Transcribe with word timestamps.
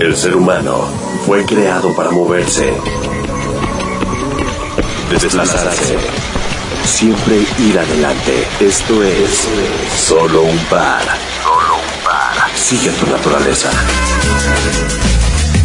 El 0.00 0.16
ser 0.16 0.36
humano 0.36 0.88
fue 1.26 1.44
creado 1.44 1.92
para 1.94 2.12
moverse, 2.12 2.72
desplazarse, 5.10 5.98
siempre 6.84 7.44
ir 7.58 7.78
adelante. 7.78 8.46
Esto 8.60 9.02
es 9.02 9.48
solo 9.96 10.42
un 10.42 10.58
par. 10.70 11.02
Solo 11.42 11.74
un 11.74 12.04
par. 12.04 12.48
Sigue 12.54 12.90
tu 12.92 13.06
naturaleza. 13.10 13.70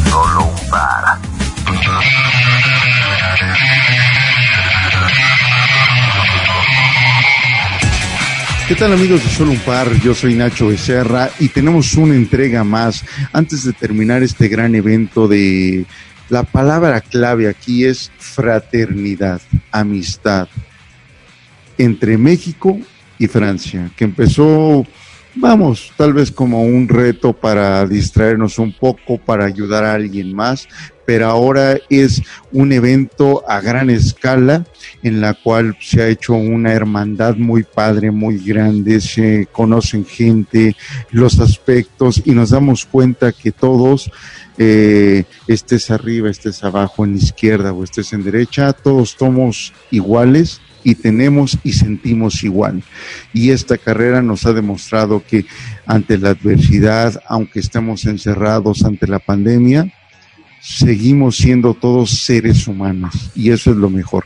Solo 0.09 0.45
un 0.45 0.70
par. 0.70 1.20
¿Qué 8.66 8.75
tal 8.75 8.93
amigos 8.93 9.21
de 9.21 9.30
Solo 9.30 9.52
un 9.52 9.59
Par? 9.59 9.91
Yo 10.00 10.16
soy 10.16 10.36
Nacho 10.36 10.68
Becerra 10.68 11.29
y 11.38 11.50
tenemos 11.50 11.96
una 11.96 12.16
entrega 12.16 12.64
más. 12.64 13.04
Antes 13.34 13.66
de 13.66 13.73
terminar 13.73 14.23
este 14.23 14.47
gran 14.47 14.73
evento 14.73 15.28
de... 15.28 15.86
La 16.29 16.43
palabra 16.43 17.02
clave 17.02 17.50
aquí 17.50 17.83
es 17.83 18.10
fraternidad, 18.18 19.41
amistad 19.69 20.47
entre 21.78 22.18
México 22.18 22.79
y 23.19 23.28
Francia, 23.28 23.91
que 23.97 24.05
empezó, 24.05 24.88
vamos, 25.36 25.91
tal 25.97 26.14
vez 26.14 26.32
como 26.32 26.64
un 26.64 26.88
reto 26.88 27.33
para 27.33 27.86
distraernos 27.86 28.60
un 28.60 28.71
poco, 28.71 29.18
para 29.18 29.43
ayudar 29.43 29.83
a 29.83 29.93
alguien 29.93 30.33
más, 30.33 30.69
pero 31.06 31.28
ahora 31.28 31.78
es 31.89 32.22
un 32.52 32.72
evento 32.72 33.44
a 33.48 33.61
gran 33.61 33.89
escala 33.89 34.66
en 35.02 35.22
la 35.22 35.34
cual 35.34 35.75
se 35.81 36.02
ha 36.02 36.08
hecho 36.08 36.34
una 36.34 36.73
hermandad 36.73 37.36
muy 37.36 37.64
padre, 37.64 38.11
muy 38.11 38.38
grande, 38.38 39.02
se 39.02 39.47
conocen 39.52 40.06
gente, 40.06 40.75
los 41.11 41.39
aspectos 41.39 42.22
y 42.25 42.31
nos 42.31 42.52
damos 42.52 42.86
cuenta 42.86 43.31
que 43.31 43.52
todos, 43.52 44.11
eh, 44.58 45.23
estés 45.47 45.92
arriba, 45.92 46.30
estés 46.30 46.64
abajo, 46.64 47.06
en 47.06 47.16
izquierda 47.16 47.73
o 47.73 47.83
estés 47.83 48.14
en 48.14 48.23
derecha, 48.23 48.72
todos 48.73 49.16
somos 49.17 49.73
iguales 49.92 50.61
y 50.83 50.95
tenemos 50.95 51.58
y 51.64 51.73
sentimos 51.73 52.44
igual. 52.44 52.83
Y 53.33 53.52
esta 53.52 53.77
carrera 53.77 54.22
nos 54.22 54.45
ha 54.45 54.53
demostrado 54.53 55.23
que 55.25 55.45
ante 55.86 56.17
la 56.17 56.30
adversidad, 56.30 57.22
aunque 57.27 57.59
estemos 57.59 58.05
encerrados 58.05 58.83
ante 58.83 59.08
la 59.08 59.20
pandemia, 59.20 59.92
seguimos 60.64 61.36
siendo 61.36 61.73
todos 61.73 62.09
seres 62.09 62.67
humanos 62.67 63.31
y 63.36 63.52
eso 63.52 63.72
es 63.72 63.78
lo 63.78 63.89
mejor. 63.89 64.25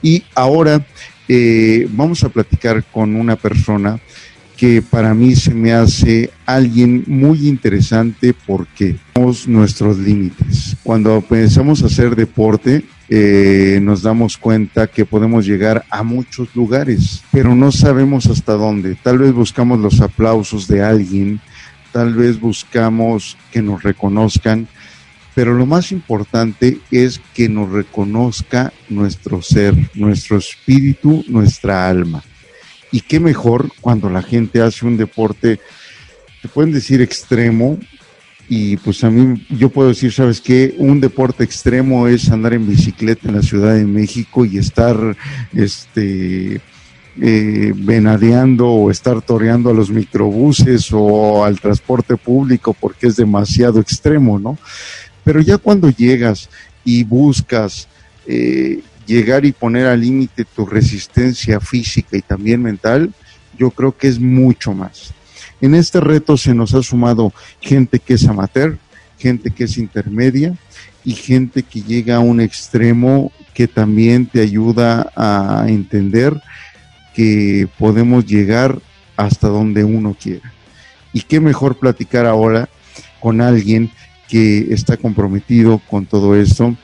Y 0.00 0.22
ahora 0.34 0.86
eh, 1.28 1.88
vamos 1.90 2.22
a 2.22 2.28
platicar 2.28 2.84
con 2.84 3.16
una 3.16 3.36
persona 3.36 4.00
que 4.56 4.80
para 4.80 5.12
mí 5.12 5.34
se 5.34 5.52
me 5.52 5.72
hace 5.72 6.30
alguien 6.46 7.02
muy 7.08 7.48
interesante 7.48 8.32
porque 8.46 8.94
tenemos 9.12 9.48
nuestros 9.48 9.98
límites. 9.98 10.76
Cuando 10.84 11.20
pensamos 11.20 11.82
hacer 11.82 12.14
deporte, 12.14 12.84
eh, 13.08 13.80
nos 13.82 14.02
damos 14.02 14.36
cuenta 14.38 14.86
que 14.86 15.04
podemos 15.04 15.46
llegar 15.46 15.84
a 15.90 16.04
muchos 16.04 16.54
lugares, 16.54 17.24
pero 17.32 17.56
no 17.56 17.72
sabemos 17.72 18.26
hasta 18.26 18.52
dónde. 18.52 18.96
Tal 19.02 19.18
vez 19.18 19.32
buscamos 19.32 19.80
los 19.80 20.00
aplausos 20.00 20.68
de 20.68 20.80
alguien, 20.82 21.40
tal 21.90 22.14
vez 22.14 22.38
buscamos 22.38 23.36
que 23.50 23.62
nos 23.62 23.82
reconozcan, 23.82 24.68
pero 25.34 25.54
lo 25.54 25.66
más 25.66 25.92
importante 25.92 26.78
es 26.90 27.20
que 27.34 27.48
nos 27.48 27.70
reconozca 27.70 28.72
nuestro 28.88 29.40
ser, 29.42 29.74
nuestro 29.94 30.36
espíritu, 30.38 31.24
nuestra 31.28 31.88
alma. 31.88 32.22
Y 32.90 33.00
qué 33.00 33.18
mejor 33.20 33.70
cuando 33.80 34.10
la 34.10 34.22
gente 34.22 34.60
hace 34.60 34.84
un 34.84 34.96
deporte, 34.98 35.58
te 36.42 36.48
pueden 36.48 36.72
decir 36.72 37.00
extremo, 37.00 37.78
y 38.48 38.76
pues 38.76 39.02
a 39.04 39.10
mí 39.10 39.46
yo 39.48 39.70
puedo 39.70 39.88
decir, 39.88 40.12
¿sabes 40.12 40.40
qué? 40.40 40.74
Un 40.76 41.00
deporte 41.00 41.42
extremo 41.42 42.06
es 42.06 42.30
andar 42.30 42.52
en 42.52 42.68
bicicleta 42.68 43.28
en 43.28 43.36
la 43.36 43.42
Ciudad 43.42 43.74
de 43.74 43.86
México 43.86 44.44
y 44.44 44.58
estar 44.58 45.16
este 45.54 46.60
eh, 47.20 47.72
venadeando 47.74 48.68
o 48.68 48.90
estar 48.90 49.22
toreando 49.22 49.70
a 49.70 49.74
los 49.74 49.90
microbuses 49.90 50.88
o 50.92 51.44
al 51.44 51.60
transporte 51.60 52.16
público 52.16 52.74
porque 52.78 53.06
es 53.06 53.16
demasiado 53.16 53.80
extremo, 53.80 54.38
¿no? 54.38 54.58
Pero 55.24 55.40
ya 55.40 55.58
cuando 55.58 55.90
llegas 55.90 56.48
y 56.84 57.04
buscas 57.04 57.88
eh, 58.26 58.80
llegar 59.06 59.44
y 59.44 59.52
poner 59.52 59.86
al 59.86 60.00
límite 60.00 60.44
tu 60.44 60.66
resistencia 60.66 61.60
física 61.60 62.16
y 62.16 62.22
también 62.22 62.62
mental, 62.62 63.12
yo 63.58 63.70
creo 63.70 63.96
que 63.96 64.08
es 64.08 64.18
mucho 64.18 64.72
más. 64.72 65.12
En 65.60 65.74
este 65.74 66.00
reto 66.00 66.36
se 66.36 66.54
nos 66.54 66.74
ha 66.74 66.82
sumado 66.82 67.32
gente 67.60 67.98
que 67.98 68.14
es 68.14 68.26
amateur, 68.26 68.78
gente 69.18 69.50
que 69.50 69.64
es 69.64 69.78
intermedia 69.78 70.56
y 71.04 71.14
gente 71.14 71.62
que 71.62 71.82
llega 71.82 72.16
a 72.16 72.20
un 72.20 72.40
extremo 72.40 73.30
que 73.54 73.68
también 73.68 74.26
te 74.26 74.40
ayuda 74.40 75.12
a 75.14 75.66
entender 75.68 76.40
que 77.14 77.68
podemos 77.78 78.26
llegar 78.26 78.80
hasta 79.16 79.48
donde 79.48 79.84
uno 79.84 80.16
quiera. 80.20 80.52
Y 81.12 81.20
qué 81.20 81.40
mejor 81.40 81.76
platicar 81.76 82.26
ahora 82.26 82.68
con 83.20 83.40
alguien 83.40 83.90
que 84.32 84.72
está 84.72 84.96
comprometido 84.96 85.78
con 85.90 86.06
todo 86.06 86.34
esto 86.34 86.74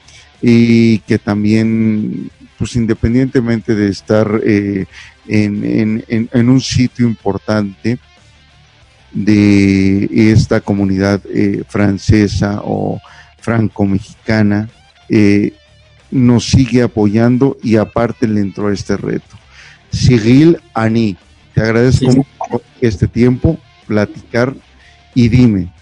y 0.43 0.99
que 0.99 1.19
también, 1.19 2.31
pues 2.59 2.77
independientemente 2.77 3.75
de 3.75 3.89
estar 3.89 4.43
eh, 4.45 4.85
en, 5.27 6.05
en, 6.07 6.51
un 6.51 6.61
sitio 6.61 7.09
importante 7.09 7.99
de 9.13 10.11
esta 10.31 10.61
comunidad 10.61 11.23
eh, 11.33 11.63
francesa 11.67 12.61
o 12.65 13.01
franco-mexicana, 13.41 14.69
eh, 15.09 15.55
nos 16.11 16.51
sigue 16.51 16.83
apoyando 16.83 17.57
y 17.63 17.77
aparte 17.77 18.29
le 18.29 18.43
entró 18.43 18.69
a 18.69 18.75
este 18.75 18.99
reto. 18.99 19.39
Cyril 19.91 20.59
Ani, 20.75 21.17
te 21.55 21.63
agradezco 21.63 22.09
mucho 22.09 22.63
este 22.83 23.09
tiempo, 23.09 23.59
platicar 23.87 24.55
y 25.15 25.29
dime, 25.31 25.73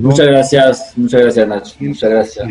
Muchas 0.00 0.26
gracias, 0.26 0.92
muchas 0.96 1.20
gracias 1.22 1.48
Nacho, 1.48 1.74
muchas 1.80 2.10
gracias. 2.10 2.48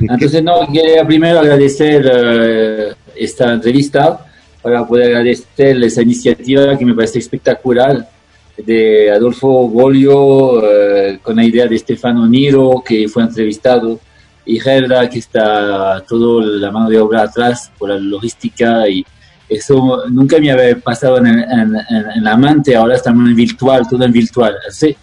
Entonces, 0.00 0.42
no, 0.42 0.66
quería 0.72 1.04
primero 1.06 1.40
agradecer 1.40 2.10
eh, 2.10 2.94
esta 3.14 3.52
entrevista 3.52 4.26
para 4.62 4.86
poder 4.86 5.16
agradecer 5.16 5.82
esa 5.82 6.02
iniciativa 6.02 6.76
que 6.76 6.84
me 6.84 6.94
parece 6.94 7.18
espectacular 7.18 8.08
de 8.56 9.10
Adolfo 9.10 9.68
Bolio 9.68 10.62
eh, 10.64 11.18
con 11.22 11.36
la 11.36 11.44
idea 11.44 11.66
de 11.66 11.78
Stefano 11.78 12.26
Niro 12.26 12.82
que 12.84 13.08
fue 13.08 13.22
entrevistado 13.22 13.98
y 14.44 14.58
Gerda 14.58 15.08
que 15.08 15.18
está 15.18 16.02
todo 16.06 16.40
la 16.40 16.70
mano 16.70 16.90
de 16.90 16.98
obra 16.98 17.22
atrás 17.22 17.70
por 17.78 17.90
la 17.90 17.96
logística 17.98 18.88
y 18.88 19.04
eso 19.48 20.04
nunca 20.08 20.38
me 20.38 20.50
había 20.50 20.78
pasado 20.78 21.18
en, 21.18 21.26
en, 21.26 21.76
en, 21.88 22.24
la 22.24 22.36
mente, 22.36 22.76
ahora 22.76 22.94
estamos 22.94 23.28
en 23.28 23.34
virtual, 23.34 23.86
todo 23.88 24.04
en 24.04 24.12
virtual. 24.12 24.54
Así, 24.68 24.96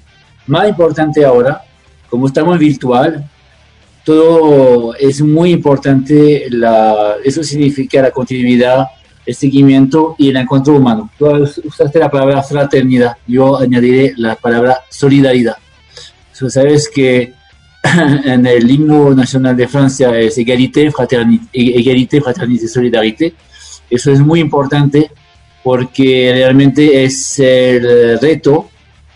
más 0.47 0.67
importante 0.67 1.23
ahora, 1.23 1.61
como 2.09 2.27
estamos 2.27 2.57
virtual, 2.57 3.29
todo 4.03 4.95
es 4.95 5.21
muy 5.21 5.51
importante, 5.51 6.47
la, 6.49 7.15
eso 7.23 7.43
significa 7.43 8.01
la 8.01 8.11
continuidad, 8.11 8.87
el 9.25 9.35
seguimiento 9.35 10.15
y 10.17 10.29
el 10.29 10.37
encuentro 10.37 10.75
humano. 10.75 11.09
Tú 11.17 11.27
usaste 11.65 11.99
la 11.99 12.09
palabra 12.09 12.41
fraternidad, 12.41 13.17
yo 13.27 13.59
añadiré 13.59 14.13
la 14.15 14.35
palabra 14.35 14.79
solidaridad. 14.89 15.57
Sabes 16.31 16.87
que 16.87 17.33
en 18.25 18.45
el 18.45 18.69
himno 18.69 19.13
nacional 19.13 19.57
de 19.57 19.67
Francia 19.67 20.17
es 20.17 20.37
égalité, 20.37 20.89
fraternité, 20.91 21.49
égalité, 21.53 22.21
fraternité, 22.21 22.67
solidarité. 22.67 23.33
Eso 23.89 24.11
es 24.11 24.19
muy 24.19 24.39
importante 24.39 25.11
porque 25.63 26.31
realmente 26.33 27.03
es 27.03 27.39
el 27.39 28.19
reto 28.19 28.69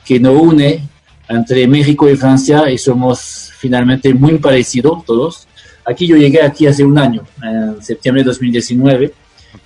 que 0.04 0.20
nos 0.20 0.36
une 0.36 0.91
entre 1.32 1.68
México 1.68 2.10
y 2.10 2.16
Francia 2.16 2.70
y 2.70 2.78
somos 2.78 3.52
finalmente 3.58 4.14
muy 4.14 4.38
parecidos 4.38 5.06
todos. 5.06 5.48
Aquí 5.86 6.06
yo 6.06 6.16
llegué 6.16 6.42
aquí 6.42 6.68
hace 6.68 6.84
un 6.84 6.98
año, 6.98 7.24
en 7.42 7.82
septiembre 7.82 8.24
de 8.24 8.28
2019, 8.28 9.14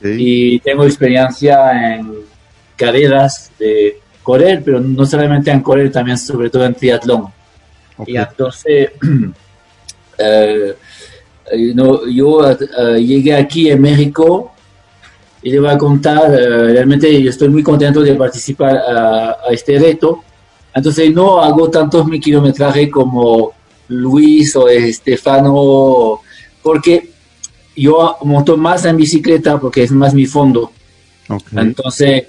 y 0.04 0.60
tengo 0.60 0.86
experiencia 0.86 1.96
en 1.96 2.12
carreras 2.76 3.52
de 3.60 4.00
correr, 4.24 4.62
pero 4.64 4.80
no 4.80 5.06
solamente 5.06 5.52
en 5.52 5.62
correr, 5.62 5.92
también 5.92 6.18
sobre 6.18 6.50
todo 6.50 6.66
en 6.66 6.74
triatlón. 6.74 7.28
Y 8.06 8.18
entonces, 8.18 8.92
eh, 10.18 10.76
no, 11.74 12.08
yo 12.08 12.52
eh, 12.52 12.58
llegué 13.04 13.36
aquí 13.36 13.70
en 13.70 13.82
México 13.82 14.52
y 15.42 15.52
le 15.52 15.60
voy 15.60 15.70
a 15.70 15.78
contar, 15.78 16.34
eh, 16.34 16.74
realmente 16.74 17.22
yo 17.22 17.30
estoy 17.30 17.50
muy 17.50 17.64
contento 17.64 18.02
de 18.02 18.16
participar 18.16 18.78
a, 18.78 19.38
a 19.48 19.52
este 19.52 19.78
reto 19.78 20.25
entonces 20.76 21.14
no 21.14 21.42
hago 21.42 21.70
tantos 21.70 22.06
mil 22.06 22.20
kilometrajes 22.20 22.92
como 22.92 23.54
Luis 23.88 24.54
o 24.58 24.68
Estefano, 24.68 26.20
porque 26.62 27.10
yo 27.78 28.18
monto 28.24 28.58
más 28.58 28.84
en 28.84 28.98
bicicleta 28.98 29.58
porque 29.58 29.84
es 29.84 29.92
más 29.92 30.14
mi 30.14 30.26
fondo. 30.26 30.72
Entonces, 31.56 32.26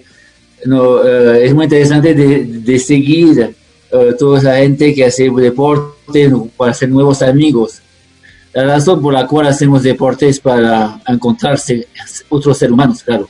no, 0.65 1.05
eh, 1.05 1.47
es 1.47 1.55
muy 1.55 1.65
interesante 1.65 2.15
de, 2.15 2.79
seguir 2.79 3.57
eh, 3.91 4.15
toda 4.17 4.39
esa 4.39 4.57
gente 4.59 4.95
que 4.95 5.05
hace 5.05 5.29
deporte 5.29 6.31
para 6.57 6.71
hacer 6.71 6.89
nuevos 6.89 7.23
amigos. 7.23 7.83
La 8.53 8.65
razón 8.65 9.03
por 9.03 9.13
la 9.13 9.27
cual 9.27 9.49
hacemos 9.49 9.83
deporte 9.83 10.29
es 10.29 10.39
para 10.39 11.01
encontrarse 11.09 11.89
otros 12.29 12.57
seres 12.57 12.73
humanos, 12.73 13.03
claro. 13.03 13.29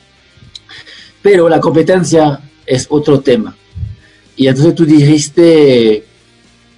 Pero 1.23 1.49
la 1.49 1.59
competencia 1.59 2.39
es 2.67 2.87
otro 2.91 3.21
tema. 3.21 3.57
Y 4.37 4.49
entonces 4.49 4.75
tú 4.75 4.85
dijiste 4.85 6.05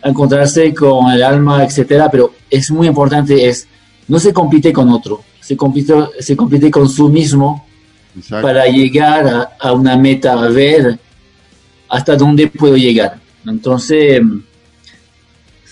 encontrarse 0.03 0.73
con 0.73 1.11
el 1.11 1.23
alma, 1.23 1.65
etcétera, 1.65 2.09
pero 2.11 2.33
es 2.49 2.71
muy 2.71 2.87
importante, 2.87 3.49
es 3.49 3.67
no 4.07 4.19
se 4.19 4.33
compite 4.33 4.73
con 4.73 4.89
otro, 4.91 5.23
se 5.41 5.57
compite, 5.57 5.95
se 6.21 6.37
compite 6.37 6.71
con 6.71 6.89
su 6.89 7.09
mismo 7.09 7.67
para 8.31 8.67
llegar 8.67 9.51
a, 9.59 9.73
una 9.73 9.97
meta, 9.97 10.33
a 10.33 10.49
ver 10.49 10.99
hasta 11.89 12.17
dónde 12.17 12.49
puedo 12.49 12.77
llegar. 12.77 13.19
Entonces, 13.47 14.21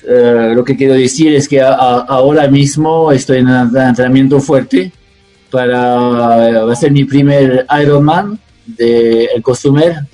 eh, 0.09 0.53
lo 0.55 0.65
que 0.65 0.77
quiero 0.77 0.95
decir 0.95 1.35
es 1.35 1.49
que 1.49 1.61
ahora 1.61 2.49
mismo 2.49 3.13
estoy 3.13 3.39
en 3.39 3.49
un 3.49 3.77
entrenamiento 3.77 4.41
fuerte 4.41 4.93
para 5.51 6.71
hacer 6.71 6.91
mi 6.91 7.05
primer 7.05 7.67
Ironman 7.81 8.39
de 8.67 9.27
El 9.27 9.43
Costumer 9.43 10.07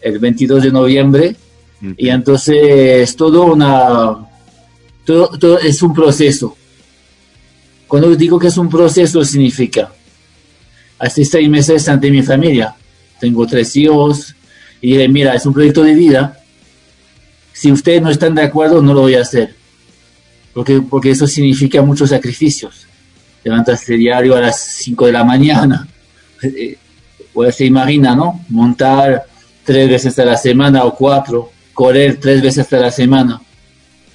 el 0.00 0.18
22 0.18 0.62
de 0.64 0.72
noviembre. 0.72 1.36
Y 1.96 2.08
entonces 2.08 2.56
es 3.08 3.16
todo 3.16 3.44
una... 3.44 4.28
todo 5.04 5.58
es 5.58 5.82
un 5.82 5.94
proceso 5.94 6.56
cuando 7.90 8.14
digo 8.14 8.38
que 8.38 8.46
es 8.46 8.56
un 8.56 8.70
proceso, 8.70 9.24
significa, 9.24 9.92
hace 10.96 11.24
seis 11.24 11.50
meses 11.50 11.88
ante 11.88 12.08
mi 12.08 12.22
familia, 12.22 12.72
tengo 13.18 13.44
tres 13.48 13.74
hijos, 13.74 14.32
y 14.80 14.92
dije, 14.92 15.08
mira, 15.08 15.34
es 15.34 15.44
un 15.44 15.52
proyecto 15.52 15.82
de 15.82 15.96
vida, 15.96 16.40
si 17.52 17.72
ustedes 17.72 18.00
no 18.00 18.08
están 18.08 18.36
de 18.36 18.42
acuerdo, 18.42 18.80
no 18.80 18.94
lo 18.94 19.00
voy 19.00 19.16
a 19.16 19.22
hacer, 19.22 19.56
porque, 20.54 20.80
porque 20.82 21.10
eso 21.10 21.26
significa 21.26 21.82
muchos 21.82 22.10
sacrificios. 22.10 22.86
Levantarse 23.42 23.94
diario 23.94 24.36
a 24.36 24.40
las 24.40 24.60
5 24.60 25.06
de 25.06 25.12
la 25.12 25.24
mañana, 25.24 25.88
pues 27.32 27.56
se 27.56 27.64
imagina, 27.64 28.14
¿no? 28.14 28.44
Montar 28.50 29.26
tres 29.70 29.88
veces 29.88 30.18
a 30.18 30.24
la 30.24 30.36
semana 30.36 30.84
o 30.84 30.94
cuatro, 30.96 31.50
correr 31.72 32.18
tres 32.20 32.42
veces 32.42 32.72
a 32.72 32.78
la 32.78 32.90
semana 32.90 33.40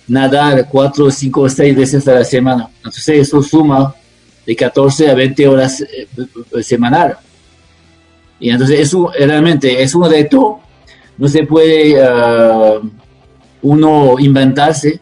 nadar 0.08 0.68
cuatro, 0.70 1.10
cinco, 1.10 1.48
seis 1.50 1.76
veces 1.76 2.08
a 2.08 2.14
la 2.14 2.24
semana. 2.24 2.70
Entonces 2.78 3.08
eso 3.20 3.42
suma 3.42 3.96
de 4.46 4.56
14 4.56 5.10
a 5.10 5.16
20 5.16 5.48
horas 5.48 5.82
eh, 5.82 6.08
semanal. 6.64 7.18
Y 8.40 8.50
entonces 8.50 8.80
eso 8.80 9.12
realmente 9.18 9.82
es 9.82 9.96
un 9.96 10.10
reto, 10.10 10.60
no 11.18 11.28
se 11.28 11.44
puede 11.44 12.04
ah, 12.04 12.80
uno 13.62 14.20
inventarse, 14.20 15.00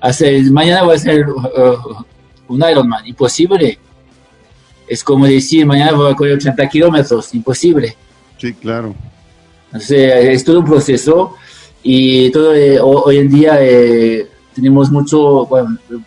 hacer, 0.00 0.42
mañana 0.50 0.84
voy 0.84 0.94
a 0.94 0.96
hacer 0.96 1.28
uh, 1.28 2.04
un 2.48 2.62
Ironman, 2.70 3.06
imposible. 3.06 3.78
Es 4.88 5.02
como 5.02 5.26
decir, 5.26 5.66
mañana 5.66 5.92
voy 5.92 6.12
a 6.12 6.14
correr 6.14 6.34
80 6.34 6.68
kilómetros, 6.68 7.34
imposible. 7.34 7.96
Sí, 8.38 8.52
claro. 8.54 8.94
Entonces 9.72 10.26
es 10.26 10.44
todo 10.44 10.60
un 10.60 10.66
proceso 10.66 11.34
y 11.82 12.30
todo 12.30 12.54
eh, 12.54 12.78
hoy 12.78 13.18
en 13.18 13.30
día 13.30 13.56
eh, 13.60 14.28
tenemos 14.54 14.90
mucho, 14.90 15.48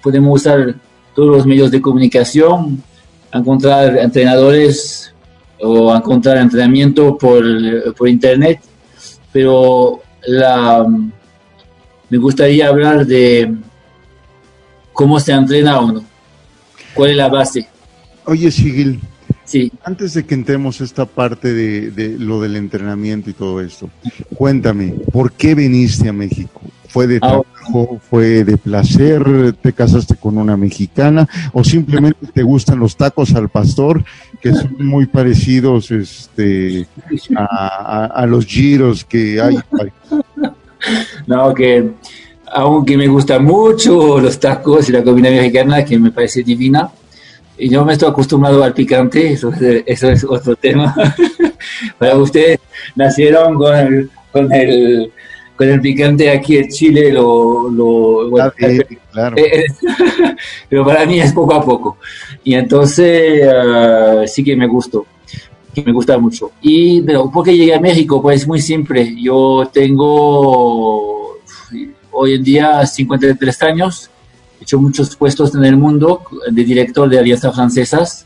podemos 0.03 0.41
usar 0.41 0.75
todos 1.15 1.37
los 1.37 1.45
medios 1.47 1.71
de 1.71 1.81
comunicación, 1.81 2.83
encontrar 3.33 3.97
entrenadores 3.97 5.11
o 5.59 5.93
encontrar 5.95 6.37
entrenamiento 6.37 7.17
por, 7.17 7.43
por 7.95 8.07
internet, 8.07 8.59
pero 9.33 10.01
la, 10.27 10.85
me 12.09 12.17
gustaría 12.17 12.67
hablar 12.67 13.05
de 13.05 13.51
cómo 14.93 15.19
se 15.19 15.31
entrena 15.31 15.79
uno, 15.79 16.05
cuál 16.93 17.11
es 17.11 17.17
la 17.17 17.29
base. 17.29 17.67
Oye, 18.25 18.51
Sigil, 18.51 18.99
Sí. 19.45 19.71
Antes 19.83 20.15
de 20.15 20.25
que 20.25 20.33
entremos 20.33 20.81
esta 20.81 21.05
parte 21.05 21.53
de, 21.53 22.17
lo 22.19 22.41
del 22.41 22.55
entrenamiento 22.55 23.29
y 23.29 23.33
todo 23.33 23.61
esto, 23.61 23.89
cuéntame, 24.35 24.95
¿por 25.11 25.31
qué 25.31 25.53
viniste 25.53 26.09
a 26.09 26.13
México? 26.13 26.61
¿Fue 26.87 27.07
de 27.07 27.19
trabajo? 27.19 27.99
¿Fue 28.09 28.43
de 28.43 28.57
placer? 28.57 29.53
¿Te 29.61 29.73
casaste 29.73 30.15
con 30.15 30.37
una 30.37 30.57
mexicana? 30.57 31.27
¿O 31.53 31.63
simplemente 31.63 32.27
te 32.33 32.41
gustan 32.41 32.79
los 32.79 32.95
tacos 32.95 33.35
al 33.35 33.49
pastor, 33.49 34.03
que 34.41 34.53
son 34.53 34.77
muy 34.79 35.05
parecidos 35.05 35.91
este, 35.91 36.87
a, 37.35 38.25
los 38.27 38.45
giros 38.45 39.03
que 39.03 39.41
hay? 39.41 39.57
No, 41.27 41.53
que 41.53 41.91
aunque 42.53 42.95
me 42.95 43.07
gustan 43.07 43.43
mucho 43.43 44.19
los 44.19 44.39
tacos 44.39 44.87
y 44.87 44.91
la 44.91 45.03
comida 45.03 45.29
mexicana, 45.29 45.83
que 45.83 45.99
me 45.99 46.11
parece 46.11 46.43
divina, 46.43 46.89
y 47.57 47.69
yo 47.69 47.85
me 47.85 47.93
estoy 47.93 48.09
acostumbrado 48.09 48.63
al 48.63 48.73
picante, 48.73 49.33
eso 49.33 49.49
es, 49.49 49.83
eso 49.85 50.09
es 50.09 50.23
otro 50.23 50.55
tema. 50.55 50.93
Para 51.97 52.17
ustedes 52.17 52.59
nacieron 52.95 53.55
con 53.55 53.75
el, 53.75 54.09
con 54.31 54.51
el, 54.51 55.11
con 55.55 55.69
el 55.69 55.81
picante 55.81 56.29
aquí 56.29 56.57
en 56.57 56.67
Chile, 56.69 57.11
lo, 57.11 57.69
lo 57.69 58.29
bueno, 58.29 58.51
claro. 59.11 59.37
Eh, 59.37 59.59
eh, 59.59 59.65
pero 60.69 60.85
para 60.85 61.05
mí 61.05 61.19
es 61.19 61.31
poco 61.31 61.53
a 61.53 61.63
poco. 61.63 61.97
Y 62.43 62.55
entonces 62.55 63.47
ah, 63.47 64.23
sí 64.27 64.43
que 64.43 64.55
me 64.55 64.67
gustó, 64.67 65.05
que 65.73 65.81
me 65.81 65.93
gusta 65.93 66.17
mucho. 66.17 66.51
Y 66.61 67.01
pero 67.01 67.31
¿por 67.31 67.45
qué 67.45 67.55
llegué 67.55 67.73
a 67.73 67.79
México? 67.79 68.21
Pues 68.21 68.45
muy 68.45 68.61
simple. 68.61 69.15
Yo 69.21 69.69
tengo 69.71 71.37
hoy 72.11 72.33
en 72.33 72.43
día 72.43 72.85
53 72.85 73.61
años 73.63 74.09
hecho 74.61 74.79
muchos 74.79 75.15
puestos 75.15 75.53
en 75.55 75.65
el 75.65 75.77
mundo 75.77 76.21
de 76.49 76.63
director 76.63 77.09
de 77.09 77.19
alianzas 77.19 77.55
francesas. 77.55 78.25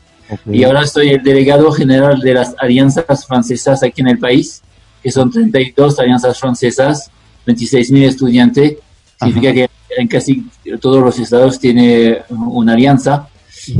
Y 0.50 0.62
ahora 0.62 0.86
soy 0.86 1.08
el 1.08 1.22
delegado 1.22 1.72
general 1.72 2.20
de 2.20 2.34
las 2.34 2.54
alianzas 2.58 3.26
francesas 3.26 3.82
aquí 3.82 4.00
en 4.00 4.08
el 4.08 4.18
país, 4.18 4.62
que 5.02 5.10
son 5.10 5.30
32 5.30 5.98
alianzas 5.98 6.38
francesas, 6.38 7.10
26.000 7.46 8.04
estudiantes, 8.04 8.76
significa 9.18 9.52
que 9.52 9.68
en 9.98 10.06
casi 10.06 10.46
todos 10.80 11.02
los 11.02 11.18
estados 11.18 11.58
tiene 11.58 12.22
una 12.28 12.74
alianza. 12.74 13.28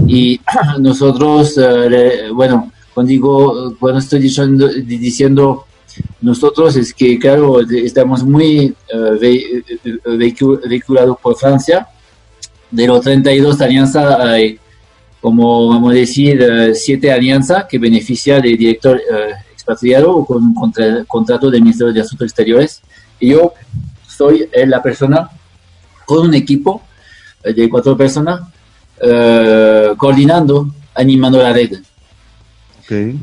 Y 0.08 0.40
nosotros, 0.80 1.56
eh, 1.56 2.30
bueno, 2.34 2.72
cuando 2.92 3.10
digo, 3.10 3.76
cuando 3.78 4.00
estoy 4.00 4.18
diciendo, 4.18 4.68
diciendo 4.68 5.66
nosotros 6.20 6.76
es 6.76 6.92
que, 6.94 7.18
claro, 7.18 7.60
estamos 7.60 8.24
muy 8.24 8.74
uh, 8.94 9.18
vehiculados 10.68 11.16
por 11.20 11.36
Francia 11.36 11.88
de 12.70 12.86
los 12.86 13.00
32 13.02 13.60
alianzas 13.60 14.20
hay, 14.20 14.58
como 15.20 15.68
vamos 15.68 15.92
a 15.92 15.94
decir, 15.94 16.40
eh, 16.40 16.74
siete 16.74 17.12
alianzas 17.12 17.64
que 17.64 17.78
benefician 17.78 18.42
de 18.42 18.50
director 18.50 18.96
eh, 18.98 19.34
expatriado 19.52 20.24
con 20.24 20.42
un 20.44 21.04
contrato 21.06 21.50
del 21.50 21.62
Ministerio 21.62 21.92
de 21.92 22.00
Asuntos 22.00 22.26
Exteriores. 22.26 22.82
Y 23.18 23.30
yo 23.30 23.52
soy 24.06 24.48
eh, 24.52 24.66
la 24.66 24.82
persona 24.82 25.28
con 26.06 26.26
un 26.28 26.34
equipo 26.34 26.82
de 27.42 27.68
cuatro 27.70 27.96
personas 27.96 28.40
coordinando, 29.96 30.74
animando 30.94 31.42
la 31.42 31.54
red. 31.54 31.80
Okay. 32.84 33.18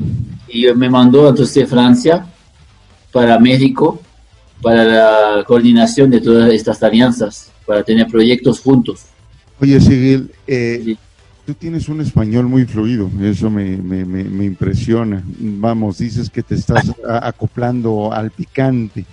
Y 0.48 0.66
me 0.74 0.90
mandó 0.90 1.28
entonces 1.28 1.68
Francia 1.68 2.26
para 3.12 3.38
México 3.38 4.00
para 4.60 4.84
la 4.84 5.44
coordinación 5.44 6.10
de 6.10 6.20
todas 6.20 6.52
estas 6.52 6.82
alianzas, 6.82 7.52
para 7.66 7.82
tener 7.82 8.06
proyectos 8.08 8.60
juntos. 8.60 9.06
Oye, 9.60 9.80
Sigil, 9.80 10.30
eh, 10.46 10.96
tú 11.44 11.54
tienes 11.54 11.88
un 11.88 12.00
español 12.00 12.46
muy 12.46 12.64
fluido, 12.64 13.10
eso 13.22 13.50
me, 13.50 13.76
me, 13.76 14.04
me, 14.04 14.44
impresiona. 14.44 15.22
Vamos, 15.38 15.98
dices 15.98 16.30
que 16.30 16.42
te 16.42 16.54
estás 16.54 16.92
acoplando 17.08 18.12
al 18.12 18.30
picante. 18.30 19.04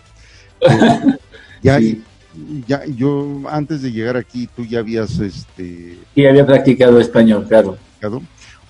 Eh, 1.63 1.63
ya, 1.63 1.79
ya, 2.67 2.85
yo 2.85 3.41
antes 3.49 3.81
de 3.81 3.91
llegar 3.91 4.17
aquí, 4.17 4.47
tú 4.55 4.65
ya 4.65 4.79
habías, 4.79 5.17
este... 5.19 5.97
Sí, 6.13 6.25
había 6.25 6.45
practicado 6.45 6.99
español, 6.99 7.45
claro. 7.47 7.77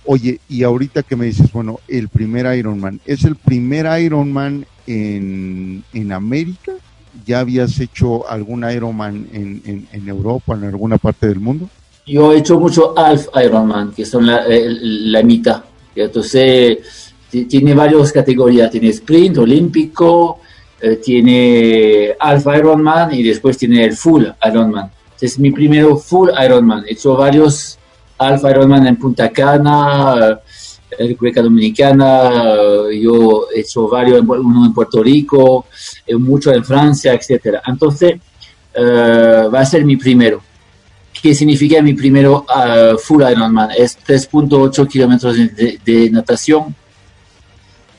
Oye, 0.06 0.40
y 0.48 0.64
ahorita 0.64 1.04
que 1.04 1.16
me 1.16 1.26
dices, 1.26 1.52
bueno, 1.52 1.80
el 1.88 2.08
primer 2.10 2.56
Ironman, 2.58 3.02
¿es 3.06 3.24
el 3.24 3.36
primer 3.36 3.88
Ironman 4.02 4.66
en, 4.88 5.84
en 5.94 6.12
América? 6.12 6.74
¿Ya 7.26 7.40
habías 7.40 7.80
hecho 7.80 8.30
algún 8.30 8.70
Ironman 8.70 9.28
en, 9.34 9.88
en, 9.92 10.08
Europa, 10.10 10.54
en 10.54 10.66
alguna 10.66 10.98
parte 10.98 11.28
del 11.28 11.40
mundo? 11.40 11.70
Yo 12.06 12.32
he 12.32 12.38
hecho 12.38 12.60
mucho 12.60 12.98
Half 12.98 13.30
Ironman, 13.44 13.92
que 13.94 14.06
son 14.06 14.28
la, 14.28 14.44
la 14.48 15.24
mitad. 15.24 15.64
Entonces, 15.96 17.14
tiene 17.30 17.74
varias 17.74 18.12
categorías. 18.12 18.70
Tiene 18.70 18.90
sprint, 18.90 19.40
olímpico, 19.40 20.40
eh, 20.80 20.98
tiene 20.98 22.16
Half 22.20 22.46
Ironman 22.58 23.14
y 23.14 23.24
después 23.24 23.58
tiene 23.58 23.86
el 23.86 23.96
Full 23.96 24.26
Ironman. 24.48 24.92
Es 25.20 25.40
mi 25.40 25.52
primero 25.52 25.98
Full 25.98 26.30
Ironman. 26.44 26.86
He 26.88 26.94
hecho 26.94 27.16
varios 27.16 27.80
Half 28.18 28.44
Ironman 28.44 28.88
en 28.88 28.96
Punta 28.98 29.30
Cana, 29.32 30.40
República 31.00 31.42
Dominicana, 31.42 32.30
yo 32.92 33.48
he 33.54 33.62
hecho 33.62 33.88
varios, 33.88 34.22
uno 34.22 34.66
en 34.66 34.74
Puerto 34.74 35.02
Rico, 35.02 35.66
mucho 36.20 36.54
en 36.54 36.64
Francia, 36.64 37.14
etcétera. 37.14 37.62
Entonces, 37.68 38.20
va 38.78 39.60
a 39.60 39.66
ser 39.66 39.86
mi 39.86 39.98
primero. 39.98 40.42
¿Qué 41.22 41.34
significa 41.34 41.82
mi 41.82 41.94
primero 41.94 42.46
full 43.00 43.24
Ironman? 43.24 43.72
Es 43.78 43.98
3.8 43.98 44.88
kilómetros 44.88 45.36
de, 45.36 46.10
natación. 46.12 46.76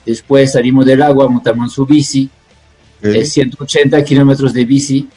Después 0.05 0.53
salimos 0.53 0.85
del 0.87 1.03
agua, 1.03 1.29
montamos 1.29 1.73
su 1.73 1.85
bici. 1.87 2.31
Es 3.03 3.33
180 3.33 4.05
kilómetros 4.05 4.53
de 4.53 4.65
bici 4.65 5.09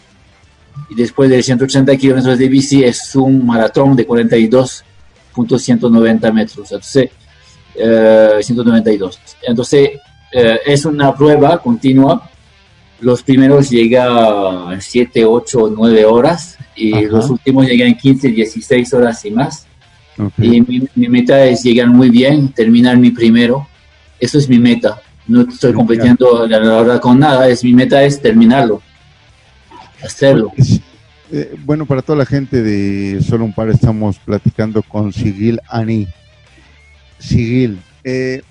y 0.89 0.95
después 0.95 1.29
de 1.29 1.43
180 1.43 1.95
kilómetros 1.97 2.39
de 2.39 2.47
bici 2.47 2.83
es 2.83 3.15
un 3.15 3.45
maratón 3.45 3.95
de 3.95 4.07
42.190 4.07 6.33
metros. 6.33 6.71
Entonces, 6.71 7.11
192. 8.41 9.15
Eh, 9.15 9.19
Entonces, 9.43 9.89
eh, 10.31 10.59
es 10.65 10.85
una 10.85 11.15
prueba 11.15 11.61
continua. 11.61 12.29
Los 13.01 13.23
primeros 13.23 13.69
llegan 13.69 14.07
a 14.09 14.77
7, 14.79 15.25
8, 15.25 15.73
9 15.75 16.05
horas 16.05 16.57
y 16.75 17.05
los 17.05 17.29
últimos 17.29 17.65
llegan 17.65 17.95
15, 17.95 18.29
16 18.29 18.93
horas 18.93 19.23
y 19.25 19.31
más. 19.31 19.65
Y 20.37 20.61
mi, 20.61 20.83
mi, 20.95 21.07
meta 21.07 21.45
es 21.45 21.63
llegar 21.63 21.87
muy 21.87 22.09
bien, 22.09 22.49
terminar 22.49 22.97
mi 22.97 23.11
primero. 23.11 23.67
Eso 24.19 24.37
es 24.37 24.49
mi 24.49 24.59
meta. 24.59 25.01
No 25.27 25.41
estoy 25.41 25.71
compitiendo 25.71 26.45
la 26.45 26.77
hora 26.77 26.99
con 26.99 27.19
nada, 27.19 27.47
es 27.47 27.63
mi 27.63 27.73
meta 27.73 28.03
es 28.03 28.21
terminarlo 28.21 28.81
hacerlo. 30.03 30.51
Eh, 31.31 31.55
bueno, 31.65 31.85
para 31.85 32.01
toda 32.01 32.17
la 32.17 32.25
gente 32.25 32.61
de 32.61 33.21
Solo 33.21 33.45
un 33.45 33.53
Par 33.53 33.69
estamos 33.69 34.17
platicando 34.19 34.81
con 34.81 35.13
Sigil 35.13 35.59
Ani. 35.69 36.07
Sigil, 37.19 37.81
eh, 38.03 38.41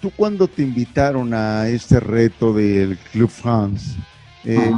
¿tú 0.00 0.10
cuando 0.10 0.48
te 0.48 0.62
invitaron 0.62 1.34
a 1.34 1.68
este 1.68 2.00
reto 2.00 2.52
del 2.54 2.96
Club 3.12 3.28
France, 3.28 3.96
eh, 4.44 4.72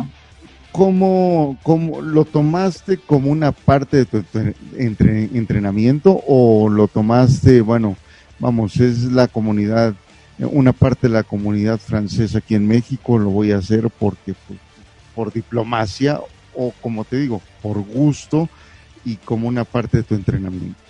¿cómo, 0.73 1.59
lo 2.03 2.25
tomaste 2.25 2.99
como 2.99 3.31
una 3.31 3.53
parte 3.53 3.99
de 3.99 4.05
tu 4.07 4.25
entrenamiento 4.77 6.23
o 6.27 6.69
lo 6.69 6.89
tomaste, 6.89 7.61
bueno, 7.61 7.97
vamos, 8.39 8.79
es 8.81 9.05
la 9.05 9.29
comunidad, 9.29 9.95
una 10.39 10.73
parte 10.73 11.09
de 11.09 11.15
la 11.15 11.23
comunidad 11.23 11.79
francesa 11.79 12.39
aquí 12.39 12.55
en 12.55 12.67
México, 12.67 13.19
lo 13.19 13.31
voy 13.31 13.53
a 13.53 13.59
hacer 13.59 13.89
porque 13.91 14.35
por 15.15 15.33
diplomacia 15.33 16.21
o, 16.55 16.73
como 16.81 17.05
te 17.05 17.17
digo, 17.17 17.41
por 17.63 17.81
gusto 17.81 18.49
y 19.05 19.17
como 19.17 19.49
una 19.49 19.65
parte 19.65 19.99
de 19.99 20.03
tu 20.03 20.15
entrenamiento? 20.15 20.86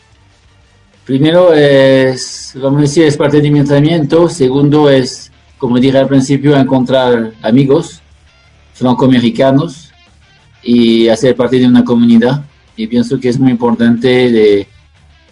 Primero 1.07 1.55
es, 1.55 2.53
vamos 2.61 2.79
a 2.79 2.83
decir, 2.83 3.05
es 3.05 3.17
parte 3.17 3.41
de 3.41 3.51
mi 3.51 3.61
entrenamiento. 3.61 4.29
Segundo 4.29 4.91
es, 4.91 5.31
como 5.57 5.79
dije 5.79 5.97
al 5.97 6.09
principio, 6.09 6.57
encontrar 6.57 7.33
amigos 7.43 8.03
franco-mexicanos 8.75 9.93
y 10.63 11.09
hacer 11.09 11.35
parte 11.35 11.59
de 11.59 11.67
una 11.67 11.85
comunidad. 11.85 12.45
Y 12.77 12.87
pienso 12.89 13.19
que 13.19 13.29
es 13.29 13.39
muy 13.39 13.53
importante 13.53 14.09
de 14.31 14.69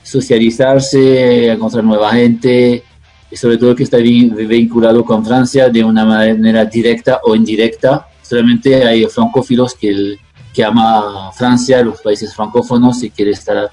socializarse, 0.02 1.50
encontrar 1.50 1.84
nueva 1.84 2.12
gente, 2.12 2.82
y 3.30 3.36
sobre 3.36 3.58
todo 3.58 3.74
que 3.74 3.82
está 3.82 3.98
vinculado 3.98 5.04
con 5.04 5.26
Francia 5.26 5.68
de 5.68 5.82
una 5.82 6.04
manera 6.04 6.64
directa 6.64 7.20
o 7.24 7.34
indirecta 7.34 8.06
solamente 8.24 8.84
hay 8.84 9.04
francófilos 9.06 9.74
que, 9.74 10.16
que 10.52 10.64
ama 10.64 11.30
Francia, 11.32 11.82
los 11.82 12.00
países 12.00 12.34
francófonos 12.34 13.02
y 13.02 13.10
quiere 13.10 13.32
estar, 13.32 13.70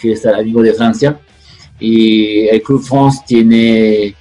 quiere 0.00 0.16
estar 0.16 0.34
amigo 0.34 0.62
de 0.62 0.72
Francia. 0.72 1.18
Y 1.82 2.46
el 2.46 2.62
Club 2.62 2.80
France 2.80 3.22
tiene, 3.26 4.14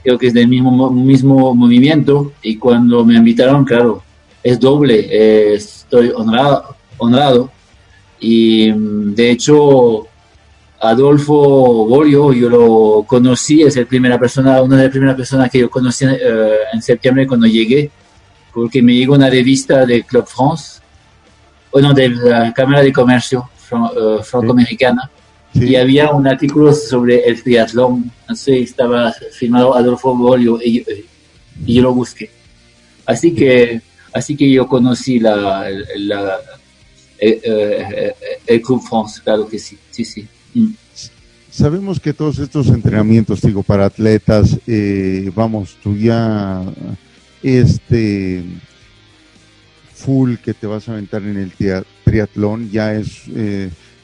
creo 0.01 0.17
que 0.17 0.27
es 0.27 0.33
del 0.33 0.47
mismo, 0.47 0.89
mismo 0.91 1.53
movimiento 1.53 2.31
y 2.41 2.55
cuando 2.55 3.03
me 3.03 3.15
invitaron, 3.15 3.65
claro, 3.65 4.01
es 4.41 4.57
doble, 4.57 5.09
eh, 5.11 5.55
estoy 5.55 6.09
honrado, 6.15 6.77
honrado. 6.97 7.51
Y 8.21 8.71
mm, 8.71 9.13
de 9.13 9.31
hecho, 9.31 10.07
Adolfo 10.79 11.85
Bolio, 11.85 12.31
yo 12.33 12.49
lo 12.49 13.03
conocí, 13.07 13.63
es 13.63 13.75
el 13.77 13.87
primera 13.87 14.19
persona, 14.19 14.61
una 14.61 14.77
de 14.77 14.83
las 14.83 14.91
primeras 14.91 15.15
personas 15.15 15.49
que 15.49 15.59
yo 15.59 15.69
conocí 15.69 16.05
eh, 16.05 16.57
en 16.71 16.81
septiembre 16.81 17.25
cuando 17.25 17.47
llegué, 17.47 17.89
porque 18.53 18.81
me 18.83 18.93
llegó 18.93 19.15
una 19.15 19.29
revista 19.29 19.85
de 19.85 20.03
Club 20.03 20.27
France, 20.27 20.79
bueno, 21.71 21.93
de 21.93 22.09
la 22.09 22.53
Cámara 22.53 22.83
de 22.83 22.93
Comercio 22.93 23.49
eh, 23.71 24.23
franco-americana, 24.23 25.09
y 25.53 25.75
había 25.75 26.11
un 26.11 26.27
artículo 26.27 26.71
sobre 26.73 27.27
el 27.27 27.41
triatlón, 27.41 28.11
entonces 28.21 28.69
estaba 28.69 29.11
firmado 29.11 29.75
Adolfo 29.75 30.15
Bolio 30.15 30.59
y, 30.63 30.85
y 31.65 31.73
yo 31.73 31.81
lo 31.81 31.93
busqué. 31.93 32.29
Así 33.03 33.33
que, 33.33 33.81
así 34.13 34.37
que 34.37 34.51
yo 34.51 34.67
conocí 34.67 35.19
la, 35.19 35.67
la 35.95 36.37
eh, 37.17 38.13
el 38.45 38.61
Club 38.61 38.83
France, 38.87 39.21
claro 39.23 39.47
que 39.47 39.57
sí, 39.57 39.75
sí, 39.89 40.05
sí. 40.05 40.27
Sabemos 41.49 41.99
que 41.99 42.13
todos 42.13 42.39
estos 42.39 42.67
entrenamientos, 42.67 43.41
digo, 43.41 43.63
para 43.63 43.85
atletas, 43.85 44.57
vamos, 45.33 45.77
tú 45.81 45.95
ya, 45.95 46.63
este, 47.41 48.43
full 49.93 50.35
que 50.35 50.53
te 50.53 50.67
vas 50.67 50.87
a 50.87 50.93
aventar 50.93 51.23
en 51.23 51.37
el 51.37 51.51
triatlón, 52.03 52.69
ya 52.69 52.93
es, 52.93 53.23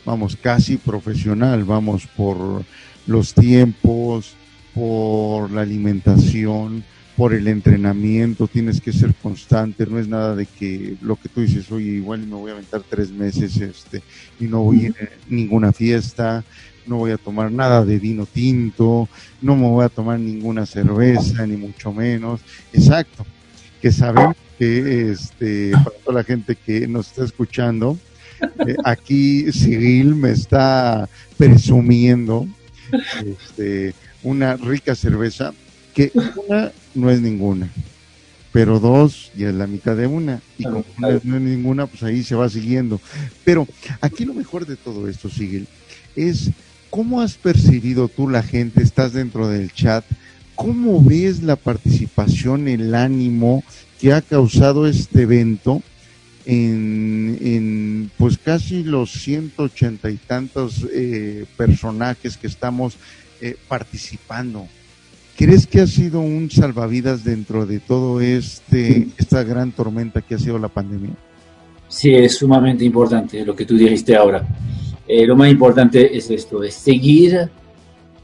vamos, 0.03 0.35
casi 0.35 0.77
profesional, 0.77 1.63
vamos, 1.63 2.07
por 2.15 2.63
los 3.05 3.33
tiempos, 3.33 4.33
por 4.73 5.51
la 5.51 5.61
alimentación, 5.61 6.83
por 7.15 7.33
el 7.33 7.47
entrenamiento, 7.47 8.47
tienes 8.47 8.81
que 8.81 8.91
ser 8.91 9.13
constante, 9.15 9.85
no 9.85 9.99
es 9.99 10.07
nada 10.07 10.35
de 10.35 10.45
que 10.45 10.95
lo 11.01 11.15
que 11.15 11.29
tú 11.29 11.41
dices, 11.41 11.71
oye, 11.71 11.91
igual 11.91 12.25
me 12.25 12.35
voy 12.35 12.51
a 12.51 12.53
aventar 12.55 12.81
tres 12.89 13.11
meses 13.11 13.57
este, 13.57 14.01
y 14.39 14.45
no 14.45 14.63
voy 14.63 14.87
a 14.87 14.93
ninguna 15.29 15.71
fiesta, 15.71 16.43
no 16.87 16.97
voy 16.97 17.11
a 17.11 17.17
tomar 17.17 17.51
nada 17.51 17.85
de 17.85 17.99
vino 17.99 18.25
tinto, 18.25 19.07
no 19.41 19.55
me 19.55 19.67
voy 19.67 19.85
a 19.85 19.89
tomar 19.89 20.19
ninguna 20.19 20.65
cerveza, 20.65 21.45
ni 21.45 21.55
mucho 21.55 21.93
menos. 21.93 22.41
Exacto, 22.73 23.25
que 23.81 23.91
sabemos 23.91 24.35
que 24.57 25.11
este, 25.11 25.71
para 25.71 25.97
toda 26.03 26.17
la 26.17 26.23
gente 26.23 26.55
que 26.55 26.87
nos 26.87 27.07
está 27.07 27.23
escuchando, 27.23 27.97
eh, 28.67 28.75
aquí 28.83 29.51
Cyril 29.51 30.15
me 30.15 30.31
está 30.31 31.07
presumiendo 31.37 32.47
este, 33.25 33.93
una 34.23 34.55
rica 34.55 34.95
cerveza 34.95 35.53
que 35.93 36.11
una 36.47 36.71
no 36.95 37.09
es 37.09 37.21
ninguna, 37.21 37.69
pero 38.51 38.79
dos 38.79 39.31
ya 39.35 39.49
es 39.49 39.55
la 39.55 39.67
mitad 39.67 39.95
de 39.95 40.07
una, 40.07 40.41
y 40.57 40.63
como 40.63 40.85
no 40.99 41.09
es 41.09 41.23
ninguna, 41.23 41.87
pues 41.87 42.03
ahí 42.03 42.23
se 42.23 42.35
va 42.35 42.49
siguiendo. 42.49 43.01
Pero 43.43 43.67
aquí 44.01 44.25
lo 44.25 44.33
mejor 44.33 44.65
de 44.65 44.75
todo 44.75 45.07
esto, 45.07 45.29
Sigil, 45.29 45.67
es 46.15 46.51
cómo 46.89 47.21
has 47.21 47.33
percibido 47.33 48.07
tú 48.07 48.29
la 48.29 48.43
gente, 48.43 48.83
estás 48.83 49.13
dentro 49.13 49.47
del 49.47 49.73
chat, 49.73 50.05
cómo 50.55 51.03
ves 51.03 51.41
la 51.41 51.55
participación, 51.55 52.67
el 52.67 52.93
ánimo 52.93 53.63
que 53.99 54.13
ha 54.13 54.21
causado 54.21 54.85
este 54.85 55.23
evento 55.23 55.81
en, 56.45 57.37
en 57.41 58.11
pues 58.17 58.37
casi 58.37 58.83
los 58.83 59.11
ciento 59.11 59.63
ochenta 59.63 60.11
y 60.11 60.17
tantos 60.17 60.85
eh, 60.93 61.45
personajes 61.57 62.37
que 62.37 62.47
estamos 62.47 62.97
eh, 63.41 63.55
participando. 63.67 64.67
¿Crees 65.35 65.65
que 65.65 65.81
ha 65.81 65.87
sido 65.87 66.19
un 66.21 66.51
salvavidas 66.51 67.23
dentro 67.23 67.65
de 67.65 67.79
todo 67.79 68.21
este 68.21 69.07
esta 69.17 69.43
gran 69.43 69.71
tormenta 69.71 70.21
que 70.21 70.35
ha 70.35 70.39
sido 70.39 70.59
la 70.59 70.67
pandemia? 70.67 71.11
Sí, 71.87 72.13
es 72.13 72.37
sumamente 72.37 72.85
importante 72.85 73.43
lo 73.43 73.55
que 73.55 73.65
tú 73.65 73.75
dijiste 73.75 74.15
ahora. 74.15 74.45
Eh, 75.07 75.25
lo 75.25 75.35
más 75.35 75.49
importante 75.49 76.15
es 76.15 76.29
esto, 76.29 76.63
es 76.63 76.75
seguir, 76.75 77.49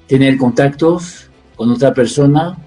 tener 0.08 0.38
contactos 0.38 1.30
con 1.56 1.72
otra 1.72 1.94
persona 1.94 2.58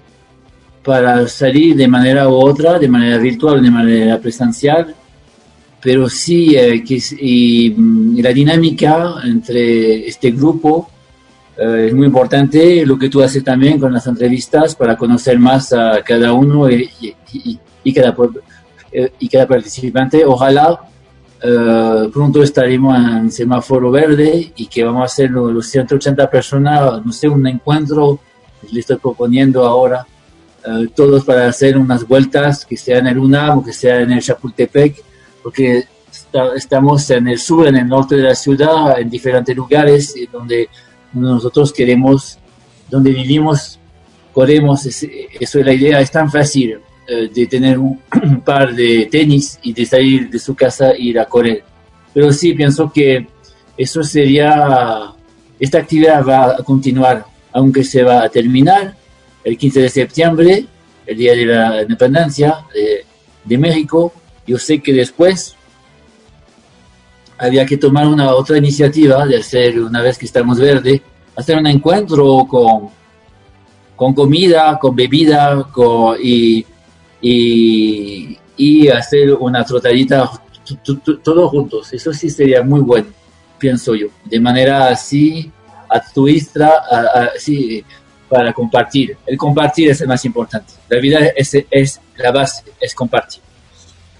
para 0.83 1.27
salir 1.27 1.75
de 1.75 1.87
manera 1.87 2.27
u 2.27 2.33
otra, 2.33 2.77
de 2.77 2.87
manera 2.87 3.17
virtual, 3.17 3.61
de 3.61 3.71
manera 3.71 4.19
presencial, 4.19 4.93
pero 5.81 6.09
sí 6.09 6.55
eh, 6.55 6.83
que, 6.83 7.01
y, 7.19 7.75
y 8.17 8.21
la 8.21 8.33
dinámica 8.33 9.15
entre 9.23 10.07
este 10.07 10.31
grupo 10.31 10.89
eh, 11.57 11.85
es 11.87 11.93
muy 11.93 12.07
importante 12.07 12.85
lo 12.85 12.97
que 12.97 13.09
tú 13.09 13.21
haces 13.21 13.43
también 13.43 13.79
con 13.79 13.93
las 13.93 14.07
entrevistas 14.07 14.75
para 14.75 14.97
conocer 14.97 15.37
más 15.39 15.71
a 15.73 16.01
cada 16.03 16.33
uno 16.33 16.69
y, 16.69 16.89
y, 17.83 17.93
cada, 17.93 18.15
eh, 18.91 19.11
y 19.19 19.29
cada 19.29 19.47
participante. 19.47 20.25
Ojalá 20.25 20.79
eh, 21.45 22.09
pronto 22.13 22.41
estaremos 22.41 22.97
en 22.97 23.29
semáforo 23.29 23.91
verde 23.91 24.53
y 24.55 24.65
que 24.67 24.81
vamos 24.81 25.01
a 25.01 25.05
hacer 25.05 25.29
los, 25.29 25.67
180 25.67 26.29
personas, 26.29 27.05
no 27.05 27.11
sé, 27.11 27.27
un 27.27 27.45
encuentro, 27.45 28.17
le 28.71 28.79
estoy 28.79 28.95
proponiendo 28.95 29.65
ahora 29.65 30.07
eh, 30.65 30.87
todos 30.95 31.25
para 31.25 31.49
hacer 31.49 31.77
unas 31.77 32.07
vueltas, 32.07 32.65
que 32.65 32.77
sea 32.77 32.99
en 32.99 33.07
el 33.07 33.17
UNAM 33.17 33.57
o 33.57 33.63
que 33.65 33.73
sea 33.73 33.99
en 33.99 34.13
el 34.13 34.21
Chapultepec, 34.21 35.03
porque 35.43 35.83
estamos 36.55 37.09
en 37.09 37.27
el 37.27 37.37
sur, 37.37 37.67
en 37.67 37.75
el 37.75 37.87
norte 37.89 38.15
de 38.15 38.23
la 38.23 38.35
ciudad, 38.35 38.97
en 38.97 39.09
diferentes 39.09 39.53
lugares 39.53 40.15
donde 40.31 40.69
nosotros 41.13 41.71
queremos, 41.71 42.37
donde 42.89 43.11
vivimos, 43.11 43.79
podemos, 44.33 44.85
eso 44.85 45.59
es 45.59 45.65
la 45.65 45.73
idea, 45.73 46.01
es 46.01 46.11
tan 46.11 46.31
fácil 46.31 46.79
eh, 47.07 47.29
de 47.33 47.47
tener 47.47 47.77
un, 47.77 47.99
par 48.45 48.73
de 48.73 49.07
tenis 49.11 49.59
y 49.61 49.73
de 49.73 49.85
salir 49.85 50.29
de 50.29 50.39
su 50.39 50.55
casa 50.55 50.91
e 50.91 51.01
ir 51.01 51.19
a 51.19 51.25
correr. 51.25 51.63
Pero 52.13 52.31
sí, 52.31 52.53
pienso 52.53 52.91
que 52.91 53.27
eso 53.77 54.03
sería, 54.03 55.13
esta 55.59 55.79
actividad 55.79 56.23
va 56.25 56.55
a 56.57 56.63
continuar, 56.63 57.25
aunque 57.51 57.83
se 57.83 58.03
va 58.03 58.23
a 58.23 58.29
terminar 58.29 58.95
el 59.43 59.57
15 59.57 59.81
de 59.81 59.89
septiembre, 59.89 60.65
el 61.05 61.17
día 61.17 61.33
de 61.33 61.45
la 61.45 61.81
independencia 61.81 62.57
de, 62.73 63.05
de 63.43 63.57
México. 63.57 64.13
Yo 64.45 64.57
sé 64.57 64.79
que 64.79 64.93
después 64.93 65.55
había 67.37 67.65
que 67.65 67.77
tomar 67.77 68.07
una 68.07 68.33
otra 68.33 68.57
iniciativa 68.57 69.25
de 69.25 69.37
hacer, 69.37 69.79
una 69.79 70.01
vez 70.01 70.17
que 70.17 70.25
estamos 70.25 70.59
verde, 70.59 71.01
hacer 71.35 71.57
un 71.57 71.67
encuentro 71.67 72.45
con, 72.47 72.89
con 73.95 74.13
comida, 74.13 74.77
con 74.79 74.95
bebida 74.95 75.65
y, 76.21 76.65
y 77.21 78.87
hacer 78.87 79.33
una 79.33 79.63
trotadita 79.63 80.29
todos 81.23 81.49
juntos. 81.51 81.91
Eso 81.93 82.13
sí 82.13 82.29
sería 82.29 82.63
muy 82.63 82.81
bueno, 82.81 83.07
pienso 83.57 83.95
yo. 83.95 84.07
De 84.25 84.39
manera 84.39 84.89
así, 84.89 85.51
altruista, 85.89 86.83
así, 87.35 87.83
para 88.29 88.53
compartir. 88.53 89.17
El 89.25 89.37
compartir 89.37 89.89
es 89.89 90.01
el 90.01 90.07
más 90.07 90.23
importante. 90.25 90.73
La 90.89 90.99
vida 90.99 91.19
es, 91.35 91.55
es 91.69 91.99
la 92.17 92.31
base, 92.31 92.63
es 92.79 92.95
compartir. 92.95 93.42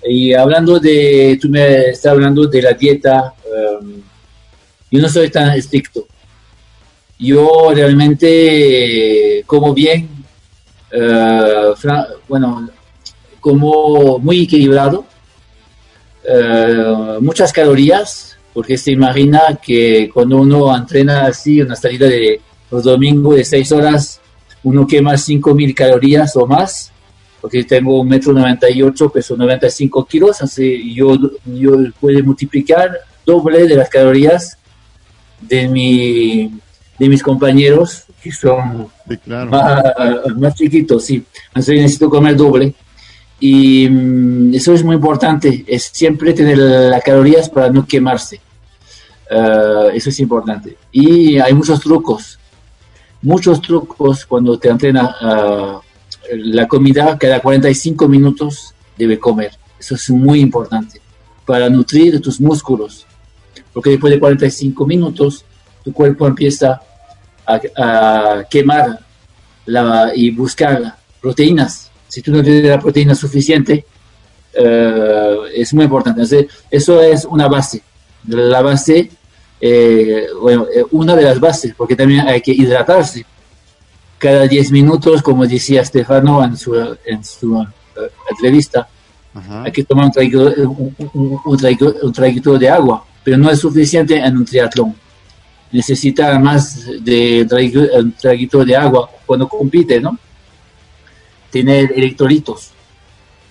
Y 0.05 0.33
hablando 0.33 0.79
de, 0.79 1.37
tú 1.41 1.49
me 1.49 1.89
estás 1.89 2.11
hablando 2.11 2.45
de 2.47 2.61
la 2.61 2.73
dieta, 2.73 3.33
um, 3.81 4.01
yo 4.91 5.01
no 5.01 5.09
soy 5.09 5.29
tan 5.29 5.51
estricto. 5.51 6.05
Yo 7.17 7.71
realmente 7.73 9.43
como 9.45 9.73
bien, 9.73 10.09
uh, 10.93 11.73
bueno, 12.27 12.69
como 13.39 14.19
muy 14.19 14.43
equilibrado, 14.43 15.05
uh, 16.27 17.21
muchas 17.21 17.53
calorías, 17.53 18.37
porque 18.53 18.77
se 18.77 18.91
imagina 18.91 19.57
que 19.61 20.09
cuando 20.13 20.37
uno 20.37 20.75
entrena 20.75 21.27
así, 21.27 21.61
una 21.61 21.75
salida 21.75 22.07
de 22.07 22.41
los 22.69 22.83
domingos 22.83 23.35
de 23.37 23.45
6 23.45 23.71
horas, 23.71 24.19
uno 24.63 24.85
quema 24.85 25.13
5.000 25.13 25.73
calorías 25.73 26.35
o 26.35 26.45
más 26.45 26.92
porque 27.43 27.65
tengo 27.65 27.99
un 27.99 28.07
metro 28.07 28.31
98, 28.31 29.09
peso 29.09 29.35
95 29.35 30.05
kilos, 30.05 30.41
así 30.41 30.93
yo, 30.93 31.17
yo 31.43 31.73
puedo 31.99 32.23
multiplicar 32.23 32.89
doble 33.25 33.67
de 33.67 33.75
las 33.75 33.89
calorías 33.89 34.57
de, 35.41 35.67
mi, 35.67 36.57
de 36.97 37.09
mis 37.09 37.21
compañeros, 37.21 38.05
que 38.21 38.31
son 38.31 38.87
más, 39.27 40.55
chiquitos, 40.55 41.03
sí. 41.03 41.21
Así 41.53 41.73
necesito 41.73 42.09
comer 42.09 42.37
doble. 42.37 42.73
Y 43.41 43.89
mm, 43.89 44.55
eso 44.55 44.73
es 44.73 44.81
muy 44.81 44.95
importante, 44.95 45.65
es 45.67 45.83
siempre 45.91 46.31
tener 46.31 46.57
las 46.57 47.03
calorías 47.03 47.49
para 47.49 47.69
no 47.69 47.85
quemarse. 47.85 48.39
Ah, 49.29 49.89
eso 49.93 50.11
es 50.11 50.19
importante. 50.21 50.77
Y 50.93 51.37
hay 51.39 51.53
muchos 51.53 51.81
trucos, 51.81 52.39
muchos 53.21 53.61
trucos 53.61 54.25
cuando 54.25 54.57
te 54.57 54.69
entrenas 54.69 55.13
uh, 55.21 55.81
la 56.31 56.67
comida 56.67 57.17
cada 57.17 57.39
45 57.39 58.07
minutos 58.07 58.73
debe 58.97 59.19
comer. 59.19 59.51
Eso 59.79 59.95
es 59.95 60.09
muy 60.09 60.39
importante 60.39 61.01
para 61.45 61.69
nutrir 61.69 62.21
tus 62.21 62.39
músculos. 62.39 63.05
Porque 63.73 63.91
después 63.91 64.13
de 64.13 64.19
45 64.19 64.85
minutos 64.85 65.45
tu 65.83 65.91
cuerpo 65.91 66.27
empieza 66.27 66.81
a, 67.45 68.43
quemar 68.49 68.99
y 70.15 70.31
buscar 70.31 70.95
proteínas. 71.21 71.91
Si 72.07 72.21
tú 72.21 72.31
no 72.31 72.43
tienes 72.43 72.63
la 72.63 72.79
proteína 72.79 73.15
suficiente, 73.15 73.85
eh, 74.53 75.35
es 75.55 75.73
muy 75.73 75.85
importante. 75.85 76.21
eso 76.69 77.01
es 77.01 77.25
una 77.25 77.47
base. 77.47 77.81
La 78.27 78.61
base, 78.61 79.09
eh, 79.59 80.27
bueno, 80.39 80.67
eh, 80.73 80.85
una 80.91 81.15
de 81.15 81.23
las 81.23 81.39
bases, 81.39 81.73
porque 81.75 81.95
también 81.95 82.21
hay 82.27 82.39
que 82.39 82.51
hidratarse 82.51 83.25
cada 84.17 84.47
10 84.47 84.71
minutos, 84.71 85.21
como 85.21 85.45
decía 85.45 85.83
Stefano 85.83 86.43
en 86.43 86.57
su, 86.57 86.75
en 87.05 87.23
su 87.23 87.61
eh, 87.61 87.67
entrevista, 88.29 88.87
hay 89.63 89.71
que 89.71 89.83
tomar 89.83 90.05
un 90.05 90.11
traguito, 90.11 90.53
un, 90.69 91.39
un, 91.43 92.59
de 92.59 92.69
agua, 92.69 93.03
pero 93.23 93.37
no 93.37 93.49
es 93.49 93.59
suficiente 93.59 94.17
en 94.17 94.37
un 94.37 94.45
triatlón. 94.45 94.95
Necesita 95.71 96.37
más 96.37 96.85
de 97.01 97.47
un 97.95 98.11
traguito 98.11 98.63
de 98.63 98.75
agua 98.75 99.09
cuando 99.25 99.47
compite, 99.47 99.99
¿no? 99.99 100.17
Tener 101.49 101.91
electrolitos. 101.95 102.71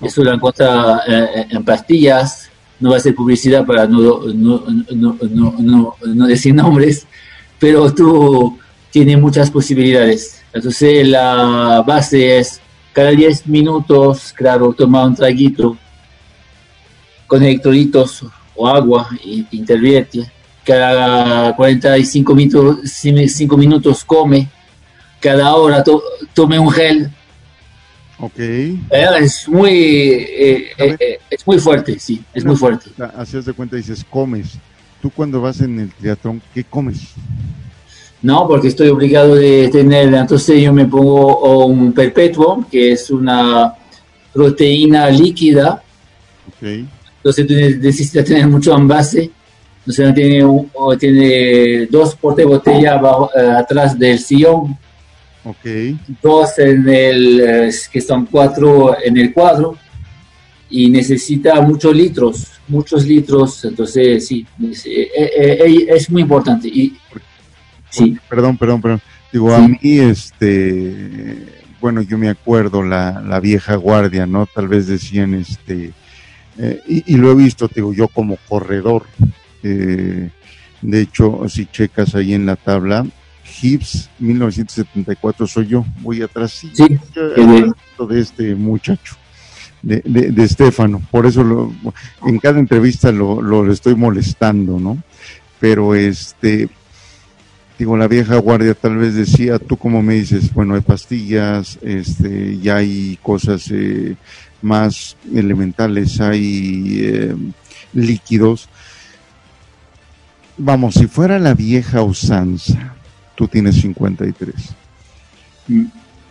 Eso 0.00 0.22
lo 0.22 0.32
encuentra 0.32 1.02
eh, 1.06 1.46
en 1.50 1.64
pastillas, 1.64 2.48
no 2.78 2.90
va 2.90 2.96
a 2.96 3.00
ser 3.00 3.14
publicidad 3.14 3.64
para 3.66 3.86
no, 3.86 4.20
no, 4.32 4.64
no, 4.94 5.16
no, 5.58 5.96
no 6.00 6.26
decir 6.26 6.54
nombres, 6.54 7.06
pero 7.58 7.92
tú 7.92 8.58
tienes 8.90 9.20
muchas 9.20 9.50
posibilidades 9.50 10.41
entonces 10.52 11.06
la 11.08 11.82
base 11.86 12.38
es 12.38 12.60
cada 12.92 13.10
10 13.10 13.46
minutos, 13.46 14.32
claro, 14.34 14.72
toma 14.72 15.04
un 15.04 15.14
traguito 15.14 15.76
con 17.26 17.42
electrolitos 17.42 18.24
o 18.54 18.68
agua 18.68 19.08
y 19.24 19.46
intervierte. 19.52 20.30
Cada 20.64 21.56
45 21.56 22.34
minutos, 22.34 22.78
5 22.84 23.56
minutos 23.56 24.04
come. 24.04 24.48
Cada 25.18 25.54
hora 25.54 25.82
tome 26.34 26.58
un 26.58 26.70
gel. 26.70 27.10
Ok. 28.18 28.38
Eh, 28.38 28.84
es 29.20 29.48
muy, 29.48 29.70
eh, 29.70 30.72
eh, 30.78 31.18
es 31.30 31.46
muy 31.46 31.58
fuerte, 31.58 31.98
sí, 31.98 32.22
es 32.34 32.44
muy 32.44 32.56
fuerte. 32.56 32.90
Así 33.16 33.40
de 33.40 33.52
cuenta, 33.52 33.76
dices, 33.76 34.04
comes. 34.08 34.58
Tú 35.00 35.10
cuando 35.10 35.40
vas 35.40 35.60
en 35.60 35.80
el 35.80 35.90
triatlón, 35.92 36.40
¿qué 36.54 36.62
comes? 36.62 37.14
No, 38.22 38.46
porque 38.46 38.68
estoy 38.68 38.88
obligado 38.88 39.34
de 39.34 39.68
tener, 39.68 40.14
entonces 40.14 40.62
yo 40.62 40.72
me 40.72 40.86
pongo 40.86 41.66
un 41.66 41.92
perpetuo, 41.92 42.64
que 42.70 42.92
es 42.92 43.10
una 43.10 43.74
proteína 44.32 45.10
líquida. 45.10 45.82
Entonces 46.60 47.46
tú 47.46 47.54
necesitas 47.54 48.24
tener 48.24 48.46
mucho 48.46 48.76
envase. 48.76 49.30
Entonces 49.80 50.14
tiene, 50.14 50.44
tiene 50.98 51.86
dos 51.86 52.14
porte 52.14 52.44
botella 52.44 53.00
eh, 53.36 53.40
atrás 53.58 53.98
del 53.98 54.18
sillón. 54.20 54.78
Dos 56.22 56.58
en 56.58 56.88
el, 56.88 57.40
eh, 57.40 57.70
que 57.90 58.00
son 58.00 58.26
cuatro 58.26 58.96
en 59.02 59.16
el 59.16 59.32
cuadro. 59.32 59.76
Y 60.70 60.88
necesita 60.88 61.60
muchos 61.60 61.94
litros, 61.94 62.46
muchos 62.68 63.04
litros. 63.04 63.64
Entonces 63.64 64.24
sí, 64.26 64.46
es, 64.70 64.86
eh, 64.86 65.86
es 65.88 66.08
muy 66.08 66.22
importante. 66.22 66.68
Y 66.68 66.96
Sí. 67.92 68.18
Perdón, 68.28 68.56
perdón, 68.56 68.80
perdón. 68.82 69.02
Digo, 69.32 69.54
a 69.54 69.66
mí, 69.66 69.78
este, 69.82 71.46
bueno, 71.80 72.02
yo 72.02 72.18
me 72.18 72.28
acuerdo 72.28 72.82
la, 72.82 73.20
la 73.20 73.40
vieja 73.40 73.76
guardia, 73.76 74.26
¿no? 74.26 74.46
Tal 74.46 74.68
vez 74.68 74.86
decían, 74.86 75.34
este, 75.34 75.92
eh, 76.58 76.82
y, 76.86 77.16
lo 77.16 77.32
he 77.32 77.34
visto, 77.34 77.68
digo, 77.68 77.92
yo 77.92 78.08
como 78.08 78.36
corredor. 78.48 79.04
Eh, 79.62 80.30
de 80.80 81.00
hecho, 81.00 81.48
si 81.48 81.66
checas 81.66 82.14
ahí 82.14 82.34
en 82.34 82.46
la 82.46 82.56
tabla, 82.56 83.06
Hips 83.62 84.10
1974 84.18 85.46
soy 85.46 85.66
yo, 85.68 85.84
voy 86.00 86.22
atrás 86.22 86.52
sí, 86.52 86.72
de 86.76 88.20
este 88.20 88.54
muchacho, 88.54 89.16
de, 89.82 90.02
de, 90.04 90.32
de 90.32 90.42
Estefano, 90.44 91.00
por 91.10 91.26
eso 91.26 91.44
lo, 91.44 91.72
en 92.26 92.38
cada 92.38 92.58
entrevista 92.58 93.12
lo, 93.12 93.40
lo 93.40 93.70
estoy 93.70 93.94
molestando, 93.94 94.78
¿no? 94.78 95.02
Pero 95.60 95.94
este, 95.94 96.68
digo, 97.82 97.96
la 97.96 98.06
vieja 98.06 98.36
guardia 98.36 98.74
tal 98.74 98.96
vez 98.96 99.16
decía, 99.16 99.58
tú 99.58 99.76
como 99.76 100.02
me 100.02 100.14
dices, 100.14 100.54
bueno, 100.54 100.76
hay 100.76 100.82
pastillas, 100.82 101.80
este, 101.82 102.60
ya 102.60 102.76
hay 102.76 103.18
cosas 103.20 103.68
eh, 103.72 104.14
más 104.60 105.16
elementales, 105.34 106.20
hay 106.20 107.00
eh, 107.00 107.34
líquidos. 107.92 108.68
Vamos, 110.56 110.94
si 110.94 111.08
fuera 111.08 111.40
la 111.40 111.54
vieja 111.54 112.02
usanza, 112.02 112.94
tú 113.34 113.48
tienes 113.48 113.80
53. 113.80 114.54
Mm. 115.66 115.84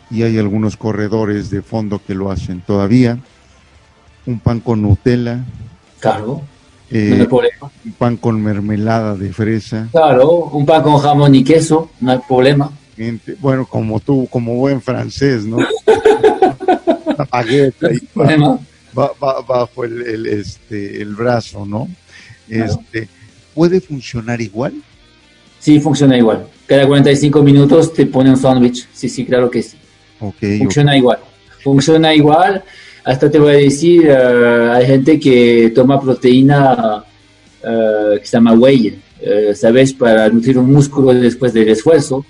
Y 0.09 0.23
hay 0.23 0.37
algunos 0.37 0.77
corredores 0.77 1.49
de 1.49 1.61
fondo 1.61 2.01
que 2.01 2.15
lo 2.15 2.31
hacen 2.31 2.61
todavía. 2.61 3.19
Un 4.25 4.39
pan 4.39 4.61
con 4.61 4.81
Nutella. 4.81 5.43
Claro 5.99 6.43
eh, 6.91 7.27
un 7.85 7.91
pan 7.93 8.17
con 8.17 8.41
mermelada 8.41 9.15
de 9.15 9.31
fresa. 9.31 9.87
Claro, 9.91 10.49
un 10.51 10.65
pan 10.65 10.83
con 10.83 10.97
jamón 10.97 11.33
y 11.35 11.43
queso, 11.43 11.91
no 12.01 12.11
hay 12.11 12.19
problema. 12.27 12.71
Bueno, 13.39 13.65
como 13.65 13.99
tú, 13.99 14.27
como 14.29 14.55
buen 14.55 14.81
francés, 14.81 15.45
¿no? 15.45 15.57
Bajo 18.93 19.83
el, 19.85 20.25
este, 20.27 21.01
el 21.01 21.15
brazo, 21.15 21.65
¿no? 21.65 21.87
Este, 22.49 23.07
¿Puede 23.53 23.79
funcionar 23.79 24.41
igual? 24.41 24.73
Sí, 25.59 25.79
funciona 25.79 26.17
igual. 26.17 26.47
Cada 26.65 26.87
45 26.87 27.41
minutos 27.43 27.93
te 27.93 28.05
pone 28.05 28.29
un 28.29 28.37
sándwich. 28.37 28.87
Sí, 28.93 29.07
sí, 29.07 29.25
claro 29.25 29.49
que 29.49 29.63
sí. 29.63 29.77
funciona 30.57 30.97
igual. 30.97 31.19
Funciona 31.63 32.13
igual. 32.13 32.63
Hasta 33.03 33.31
te 33.31 33.39
voy 33.39 33.53
a 33.53 33.57
decir, 33.57 34.05
eh, 34.07 34.69
hay 34.71 34.85
gente 34.85 35.19
que 35.19 35.71
toma 35.73 35.99
proteína 35.99 37.03
eh, 37.63 38.19
que 38.19 38.25
se 38.25 38.37
llama 38.37 38.53
whey, 38.53 38.99
eh, 39.19 39.53
¿sabes? 39.55 39.93
Para 39.93 40.29
nutrir 40.29 40.59
un 40.59 40.71
músculo 40.71 41.13
después 41.13 41.51
del 41.53 41.69
esfuerzo. 41.69 42.23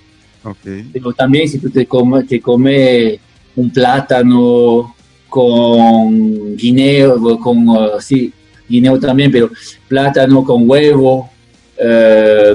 Pero 0.92 1.12
también 1.12 1.48
si 1.48 1.58
tú 1.58 1.70
te 1.70 1.86
comes 1.86 2.26
te 2.26 2.40
come 2.40 3.20
un 3.54 3.70
plátano 3.70 4.96
con 5.28 6.56
guineo, 6.56 7.38
con, 7.38 7.64
sí, 8.00 8.32
guineo 8.68 8.98
también, 8.98 9.30
pero 9.30 9.50
plátano 9.86 10.42
con 10.42 10.68
huevo, 10.68 11.30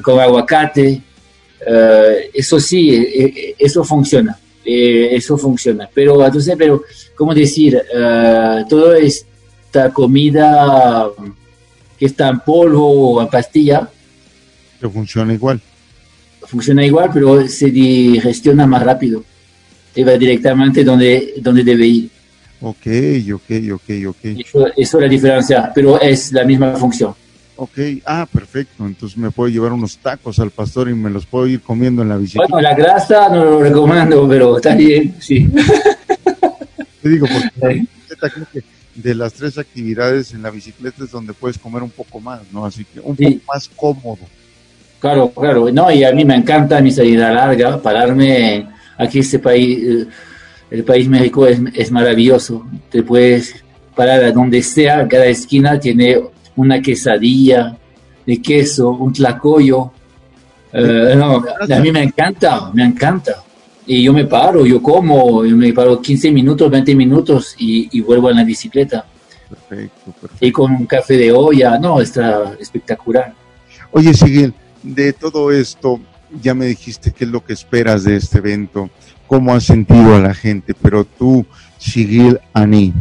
con 0.04 0.20
aguacate, 0.20 1.02
eso 2.34 2.60
sí, 2.60 3.56
eso 3.58 3.86
funciona. 3.86 4.38
Eso 4.68 5.38
funciona. 5.38 5.90
Pero 5.94 6.26
entonces, 6.26 6.56
pero, 6.58 6.84
¿cómo 7.16 7.34
decir? 7.34 7.82
toda 8.70 8.98
esta 9.00 9.92
comida 9.94 11.10
que 11.98 12.06
está 12.06 12.30
en 12.30 12.40
polvo 12.40 13.14
o 13.14 13.22
en 13.22 13.28
pastilla. 13.28 13.90
Funciona 14.92 15.34
igual. 15.34 15.60
Funciona 16.42 16.86
igual, 16.86 17.10
pero 17.14 17.48
se 17.48 17.72
digestiona 17.72 18.68
más 18.68 18.84
rápido. 18.84 19.24
Y 19.96 20.04
va 20.04 20.14
directamente 20.18 20.84
donde, 20.84 21.34
donde 21.38 21.64
debe 21.64 21.88
ir. 21.88 22.10
Ok, 22.62 22.88
ok, 23.34 23.52
ok, 23.74 23.90
ok. 24.08 24.18
Eso, 24.24 24.68
eso, 24.68 24.98
es 24.98 25.02
la 25.02 25.08
diferencia, 25.08 25.72
pero 25.74 26.00
es 26.00 26.32
la 26.32 26.44
misma 26.44 26.76
función. 26.76 27.14
Ok, 27.58 27.80
ah, 28.06 28.28
perfecto. 28.32 28.86
Entonces 28.86 29.18
me 29.18 29.32
puedo 29.32 29.50
llevar 29.50 29.74
unos 29.74 29.98
tacos 29.98 30.38
al 30.40 30.52
pastor 30.52 30.90
y 30.90 30.94
me 30.94 31.10
los 31.10 31.26
puedo 31.26 31.48
ir 31.48 31.62
comiendo 31.62 32.04
en 32.04 32.10
la 32.10 32.18
bicicleta. 32.18 32.48
Bueno, 32.50 32.70
la 32.70 32.76
grasa 32.76 33.30
no 33.30 33.44
lo 33.44 33.60
recomiendo, 33.62 34.28
pero 34.30 34.58
está 34.58 34.76
bien, 34.76 35.16
sí. 35.20 35.50
Te 37.02 37.10
digo, 37.10 37.26
porque 37.28 37.86
de 38.96 39.16
las 39.16 39.34
tres 39.34 39.58
actividades 39.58 40.34
en 40.34 40.44
la 40.44 40.52
bicicleta 40.52 41.04
es 41.04 41.12
donde 41.12 41.34
puedes 41.34 41.58
comer 41.58 41.82
un 41.82 41.90
poco 41.90 42.20
más, 42.20 42.42
¿no? 42.52 42.64
Así 42.64 42.86
que 42.86 43.00
un 43.00 43.16
poco 43.16 43.36
más 43.52 43.70
cómodo. 43.76 44.20
Claro, 45.00 45.30
claro. 45.32 45.72
No, 45.72 45.92
y 45.92 46.04
a 46.04 46.12
mí 46.12 46.26
me 46.26 46.36
encanta 46.36 46.80
mi 46.80 46.92
salida 46.92 47.32
larga, 47.32 47.82
pararme 47.82 48.68
aquí 48.98 49.20
este 49.20 49.40
país, 49.40 49.80
eh, 49.84 50.08
el 50.70 50.84
país 50.84 51.08
México 51.08 51.48
es, 51.48 51.60
es 51.74 51.92
maravilloso. 51.92 52.68
Te 52.92 53.02
puedes 53.02 53.64
parar 53.96 54.24
a 54.24 54.32
donde 54.32 54.62
sea, 54.62 55.08
cada 55.08 55.26
esquina 55.26 55.80
tiene 55.80 56.20
una 56.58 56.82
quesadilla 56.82 57.78
de 58.26 58.42
queso, 58.42 58.92
un 58.92 59.14
tlacoyo. 59.14 59.92
Eh, 60.74 61.16
no, 61.16 61.44
a 61.60 61.80
mí 61.80 61.92
me 61.92 62.04
encanta, 62.04 62.70
me 62.74 62.84
encanta 62.84 63.44
y 63.88 64.04
yo 64.04 64.12
me 64.12 64.26
paro, 64.26 64.66
yo 64.66 64.84
como, 64.84 65.46
yo 65.46 65.56
me 65.56 65.72
paro 65.72 66.02
15 66.02 66.32
minutos, 66.32 66.70
20 66.70 66.94
minutos 66.94 67.56
y, 67.58 68.02
vuelvo 68.02 68.30
en 68.30 68.36
la 68.36 68.44
bicicleta. 68.44 69.06
Perfecto, 69.50 70.12
perfecto. 70.12 70.46
Y 70.46 70.52
con 70.52 70.74
un 70.74 70.86
café 70.86 71.16
de 71.16 71.32
olla, 71.32 71.80
no, 71.80 72.02
está 72.02 72.54
espectacular. 72.60 73.34
Oye, 73.92 74.14
Siguel, 74.14 74.54
de 74.84 75.14
todo 75.14 75.54
esto, 75.54 76.02
ya 76.42 76.54
me 76.54 76.66
dijiste 76.66 77.14
qué 77.14 77.24
es 77.24 77.32
lo 77.32 77.44
que 77.44 77.54
esperas 77.54 78.04
de 78.04 78.18
este 78.18 78.40
evento, 78.40 78.90
cómo 79.26 79.54
has 79.54 79.64
sentido 79.64 80.16
a 80.16 80.20
la 80.20 80.34
gente, 80.34 80.74
pero 80.74 81.06
tú, 81.06 81.46
Sigil 81.78 82.40
Ani, 82.52 82.94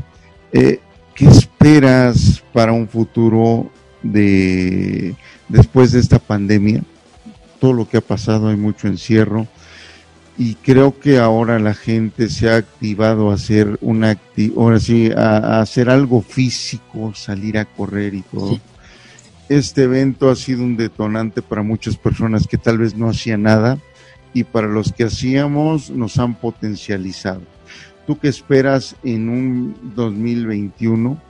eh, 0.53 0.79
¿qué 1.17 1.27
esperas 1.27 2.45
para 2.53 2.73
un 2.73 2.87
futuro 2.87 3.71
de 4.03 5.17
después 5.49 5.93
de 5.93 6.01
esta 6.01 6.19
pandemia? 6.19 6.85
Todo 7.59 7.73
lo 7.73 7.89
que 7.89 7.97
ha 7.97 8.03
pasado, 8.03 8.49
hay 8.49 8.57
mucho 8.57 8.87
encierro 8.87 9.49
y 10.39 10.55
creo 10.57 11.01
que 11.01 11.19
ahora 11.19 11.59
la 11.59 11.73
gente 11.73 12.29
se 12.29 12.51
ha 12.51 12.57
activado 12.57 13.31
a 13.31 13.35
hacer 13.35 13.79
una 13.81 14.19
ahora 14.57 14.79
sí 14.79 15.11
a, 15.17 15.61
hacer 15.61 15.89
algo 15.89 16.21
físico 16.21 17.15
salir 17.15 17.57
a 17.59 17.65
correr 17.65 18.15
y 18.15 18.23
todo. 18.23 18.61
Este 19.49 19.85
evento 19.85 20.29
ha 20.29 20.37
sido 20.37 20.63
un 20.63 20.77
detonante 20.77 21.41
para 21.41 21.63
muchas 21.63 21.97
personas 21.97 22.47
que 22.47 22.59
tal 22.59 22.79
vez 22.79 22.95
no 22.95 23.09
hacían 23.09 23.43
nada 23.43 23.79
y 24.35 24.45
para 24.45 24.67
los 24.67 24.93
que 24.93 25.05
hacíamos 25.05 25.89
nos 25.89 26.19
han 26.19 26.35
potencializado 26.35 27.56
tú 28.07 28.19
qué 28.19 28.29
esperas 28.29 28.97
en 29.03 29.29
un 29.29 29.77
2021 29.95 31.21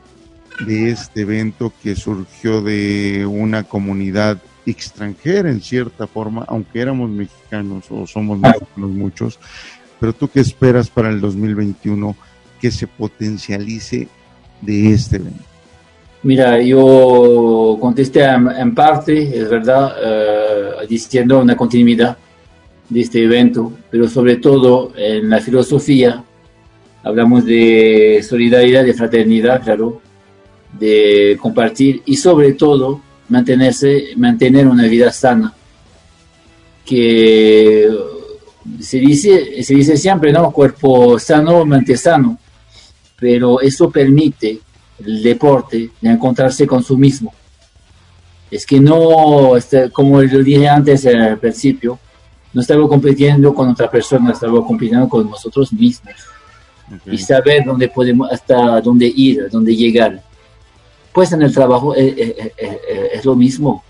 de 0.66 0.90
este 0.90 1.22
evento 1.22 1.72
que 1.82 1.96
surgió 1.96 2.62
de 2.62 3.26
una 3.26 3.64
comunidad 3.64 4.38
extranjera 4.66 5.50
en 5.50 5.60
cierta 5.60 6.06
forma, 6.06 6.44
aunque 6.48 6.80
éramos 6.80 7.10
mexicanos 7.10 7.84
o 7.90 8.06
somos 8.06 8.38
mexicanos 8.38 8.90
muchos, 8.90 9.38
pero 10.00 10.12
tú 10.12 10.28
qué 10.28 10.40
esperas 10.40 10.90
para 10.90 11.08
el 11.10 11.20
2021 11.20 12.16
que 12.60 12.70
se 12.70 12.86
potencialice 12.86 14.08
de 14.60 14.92
este 14.92 15.16
evento? 15.16 15.44
Mira, 16.22 16.60
yo 16.60 17.76
contesté 17.80 18.24
en, 18.24 18.74
parte, 18.74 19.38
es 19.38 19.48
verdad, 19.48 19.94
eh, 20.02 20.86
diciendo 20.88 21.40
una 21.40 21.56
continuidad 21.56 22.16
de 22.88 23.00
este 23.00 23.22
evento, 23.22 23.72
pero 23.90 24.08
sobre 24.08 24.36
todo 24.36 24.92
en 24.96 25.30
la 25.30 25.40
filosofía 25.40 26.24
hablamos 27.06 27.44
de 27.44 28.20
solidaridad, 28.28 28.84
de 28.84 28.92
fraternidad, 28.92 29.62
claro, 29.62 30.02
de 30.72 31.38
compartir 31.40 32.02
y 32.04 32.16
sobre 32.16 32.54
todo 32.54 33.00
mantenerse, 33.28 34.08
mantener 34.16 34.66
una 34.66 34.88
vida 34.88 35.12
sana. 35.12 35.54
Que 36.84 37.88
se 38.80 38.98
dice, 38.98 39.62
se 39.62 39.74
dice 39.74 39.96
siempre, 39.96 40.32
¿no? 40.32 40.50
Cuerpo 40.50 41.16
sano, 41.20 41.64
mente 41.64 41.96
sano. 41.96 42.38
Pero 43.20 43.60
eso 43.60 43.88
permite 43.88 44.58
el 44.98 45.22
deporte 45.22 45.90
de 46.00 46.10
encontrarse 46.10 46.66
con 46.66 46.82
su 46.82 46.98
mismo. 46.98 47.32
Es 48.50 48.66
que 48.66 48.80
no, 48.80 49.56
este, 49.56 49.90
como 49.90 50.20
lo 50.20 50.42
dije 50.42 50.68
antes 50.68 51.06
al 51.06 51.38
principio, 51.38 52.00
no 52.52 52.62
estaba 52.62 52.88
compitiendo 52.88 53.54
con 53.54 53.68
otra 53.68 53.88
persona, 53.88 54.32
estaba 54.32 54.64
compitiendo 54.66 55.08
con 55.08 55.30
nosotros 55.30 55.72
mismos. 55.72 56.35
Y 57.06 57.18
saber 57.18 57.64
dónde 57.64 57.88
podemos, 57.88 58.30
hasta 58.30 58.80
dónde 58.80 59.12
ir, 59.14 59.48
dónde 59.50 59.74
llegar 59.74 60.22
pues 61.16 61.32
en 61.32 61.40
el 61.40 61.50
trabajo 61.50 61.96
eh, 61.96 62.14
eh, 62.14 62.52
eh, 62.58 63.10
es, 63.14 63.24
lo 63.24 63.34
mismo. 63.34 63.82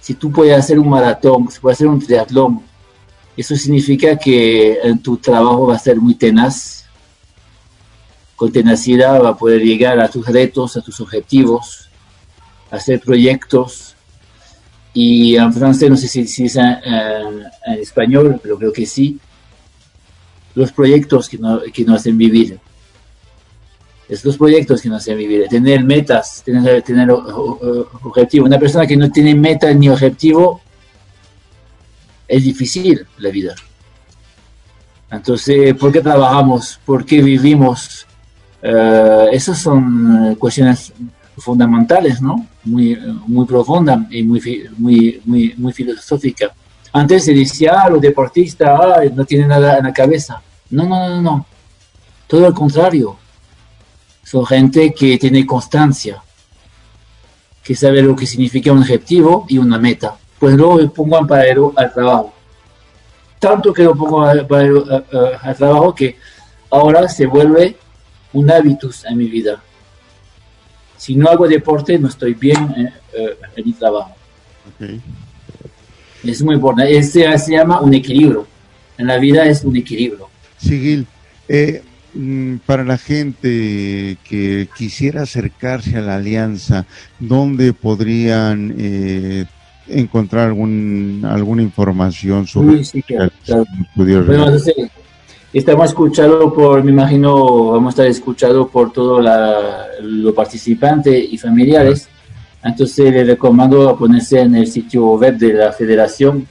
Si 0.00 0.14
tú 0.14 0.30
puedes 0.30 0.56
hacer 0.56 0.78
un 0.78 0.88
maratón, 0.88 1.50
si 1.50 1.58
puedes 1.58 1.76
hacer 1.76 1.88
un 1.88 1.98
triatlón, 1.98 2.62
eso 3.36 3.56
significa 3.56 4.16
que 4.16 4.78
en 4.84 5.02
tu 5.02 5.16
trabajo 5.16 5.66
va 5.66 5.74
a 5.74 5.78
ser 5.80 5.96
muy 5.96 6.14
tenaz. 6.14 6.84
Con 8.36 8.52
tenacidad 8.52 9.20
va 9.20 9.30
a 9.30 9.36
poder 9.36 9.60
llegar 9.60 9.98
a 9.98 10.08
tus 10.08 10.24
retos, 10.28 10.76
a 10.76 10.80
tus 10.80 11.00
objetivos, 11.00 11.88
hacer 12.70 13.00
proyectos. 13.00 13.96
Y 14.94 15.34
en 15.34 15.52
francés, 15.52 15.90
no 15.90 15.96
sé 15.96 16.06
si, 16.06 16.28
si 16.28 16.44
es 16.44 16.54
en, 16.54 17.42
español, 17.80 18.38
pero 18.40 18.56
creo 18.56 18.72
que 18.72 18.86
sí. 18.86 19.18
Los 20.54 20.72
proyectos 20.72 21.28
que, 21.28 21.38
que 21.72 21.84
nos 21.84 22.00
hacen 22.00 22.18
vivir 22.18 22.58
estos 24.08 24.38
proyectos 24.38 24.80
que 24.80 24.88
nos 24.88 25.02
hacen 25.02 25.18
vivir, 25.18 25.46
tener 25.48 25.84
metas, 25.84 26.42
tener, 26.42 26.82
tener 26.82 27.10
objetivos. 27.10 28.46
Una 28.46 28.58
persona 28.58 28.86
que 28.86 28.96
no 28.96 29.10
tiene 29.10 29.34
meta 29.34 29.72
ni 29.74 29.88
objetivo, 29.88 30.62
es 32.26 32.42
difícil 32.42 33.06
la 33.18 33.30
vida. 33.30 33.54
Entonces, 35.10 35.74
¿por 35.74 35.92
qué 35.92 36.00
trabajamos? 36.00 36.80
¿Por 36.84 37.04
qué 37.04 37.22
vivimos? 37.22 38.06
Uh, 38.62 39.28
esas 39.30 39.58
son 39.58 40.34
cuestiones 40.36 40.92
fundamentales, 41.36 42.20
¿no? 42.20 42.46
Muy, 42.64 42.98
muy 43.26 43.46
profundas 43.46 44.00
y 44.10 44.22
muy, 44.22 44.68
muy, 44.76 45.22
muy, 45.24 45.54
muy 45.56 45.72
filosóficas. 45.72 46.50
Antes 46.92 47.24
se 47.24 47.34
decía, 47.34 47.82
ah, 47.82 47.90
los 47.90 48.00
deportistas 48.00 49.12
no 49.14 49.24
tienen 49.24 49.48
nada 49.48 49.78
en 49.78 49.84
la 49.84 49.92
cabeza. 49.92 50.40
No, 50.70 50.84
no, 50.84 51.08
no, 51.08 51.22
no. 51.22 51.46
Todo 52.26 52.46
al 52.46 52.54
contrario 52.54 53.16
son 54.22 54.44
gente 54.44 54.92
que 54.92 55.16
tiene 55.16 55.46
constancia, 55.46 56.22
que 57.62 57.74
sabe 57.74 58.02
lo 58.02 58.14
que 58.14 58.26
significa 58.26 58.72
un 58.72 58.80
objetivo 58.80 59.46
y 59.48 59.58
una 59.58 59.78
meta. 59.78 60.16
Pues 60.38 60.54
luego 60.54 60.92
pongo 60.92 61.18
en 61.18 61.26
paralelo 61.26 61.72
al 61.76 61.92
trabajo. 61.92 62.32
Tanto 63.38 63.72
que 63.72 63.84
lo 63.84 63.94
pongo 63.94 64.22
al, 64.22 64.46
al 65.42 65.56
trabajo 65.56 65.94
que 65.94 66.16
ahora 66.70 67.08
se 67.08 67.26
vuelve 67.26 67.76
un 68.32 68.50
hábitus 68.50 69.04
en 69.04 69.16
mi 69.16 69.26
vida. 69.26 69.62
Si 70.96 71.14
no 71.14 71.30
hago 71.30 71.46
deporte, 71.46 71.98
no 71.98 72.08
estoy 72.08 72.34
bien 72.34 72.74
en, 72.76 72.92
en 73.56 73.64
mi 73.64 73.72
trabajo. 73.72 74.14
Es 76.24 76.42
muy 76.42 76.56
importante. 76.56 76.96
Este 76.96 77.38
se 77.38 77.52
llama 77.52 77.80
un 77.80 77.94
equilibrio. 77.94 78.46
en 78.96 79.06
la 79.06 79.18
vida 79.18 79.44
es 79.44 79.62
un 79.62 79.76
equilibrio. 79.76 80.28
Sigil, 80.56 81.06
eh, 81.48 81.82
mm, 82.14 82.56
para 82.66 82.84
la 82.84 82.98
gente 82.98 84.18
que 84.28 84.68
quisiera 84.76 85.22
acercarse 85.22 85.96
a 85.96 86.00
la 86.00 86.16
alianza, 86.16 86.84
¿dónde 87.20 87.72
podrían 87.72 88.74
eh, 88.76 89.44
encontrar 89.86 90.48
algún, 90.48 91.24
alguna 91.28 91.62
información 91.62 92.46
sobre 92.46 92.84
sí, 92.84 93.02
claro, 93.02 93.30
Bueno, 93.94 94.52
estamos 95.52 95.88
escuchados 95.88 96.52
por, 96.52 96.82
me 96.84 96.90
imagino, 96.90 97.70
vamos 97.72 97.88
a 97.88 97.90
estar 97.90 98.06
escuchados 98.06 98.68
por 98.68 98.92
todos 98.92 99.24
los 100.00 100.34
participantes 100.34 101.32
y 101.32 101.38
familiares. 101.38 102.08
Entonces 102.68 103.12
le 103.12 103.24
recomiendo 103.24 103.96
ponerse 103.96 104.40
en 104.40 104.54
el 104.54 104.66
sitio 104.66 105.14
web 105.14 105.38
de 105.38 105.54
la 105.54 105.72
federación, 105.72 106.46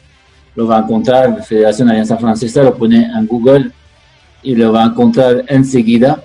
lo 0.55 0.65
va 0.65 0.77
a 0.77 0.81
encontrar, 0.81 1.43
Federación 1.43 1.89
Alianza 1.89 2.17
Francesa, 2.17 2.63
lo 2.63 2.75
pone 2.75 3.03
en 3.03 3.27
Google 3.27 3.71
y 4.41 4.55
lo 4.55 4.71
va 4.71 4.83
a 4.83 4.87
encontrar 4.87 5.45
enseguida. 5.47 6.23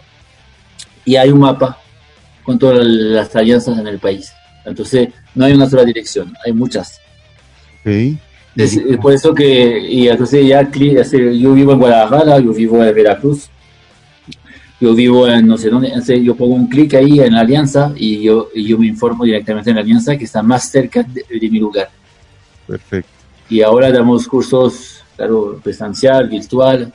Y 1.04 1.16
hay 1.16 1.30
un 1.30 1.40
mapa 1.40 1.78
con 2.42 2.58
todas 2.58 2.84
las 2.86 3.36
alianzas 3.36 3.78
en 3.78 3.86
el 3.86 3.98
país. 3.98 4.32
Entonces, 4.64 5.10
no 5.34 5.44
hay 5.44 5.52
una 5.52 5.68
sola 5.68 5.84
dirección, 5.84 6.32
hay 6.44 6.52
muchas. 6.52 6.98
Es, 8.56 8.78
por 9.00 9.12
eso 9.12 9.34
que, 9.34 9.78
y 9.78 10.08
entonces 10.08 10.46
ya, 10.46 10.62
yo 10.70 11.52
vivo 11.52 11.72
en 11.72 11.78
Guadalajara, 11.78 12.38
yo 12.38 12.52
vivo 12.52 12.82
en 12.82 12.94
Veracruz, 12.94 13.50
yo 14.80 14.94
vivo 14.94 15.28
en 15.28 15.46
no 15.46 15.56
sé 15.56 15.70
dónde, 15.70 15.92
yo 16.24 16.34
pongo 16.34 16.54
un 16.54 16.66
clic 16.66 16.94
ahí 16.94 17.20
en 17.20 17.34
la 17.34 17.40
alianza 17.42 17.92
y 17.96 18.22
yo, 18.22 18.48
yo 18.52 18.78
me 18.78 18.86
informo 18.86 19.24
directamente 19.24 19.70
en 19.70 19.76
la 19.76 19.82
alianza 19.82 20.16
que 20.16 20.24
está 20.24 20.42
más 20.42 20.70
cerca 20.70 21.04
de, 21.04 21.24
mi 21.50 21.60
lugar. 21.60 21.88
Perfecto. 22.66 23.08
Y 23.48 23.62
ahora 23.62 23.92
damos 23.92 24.26
cursos, 24.26 25.04
claro, 25.16 25.60
presencial, 25.62 26.28
virtual. 26.28 26.92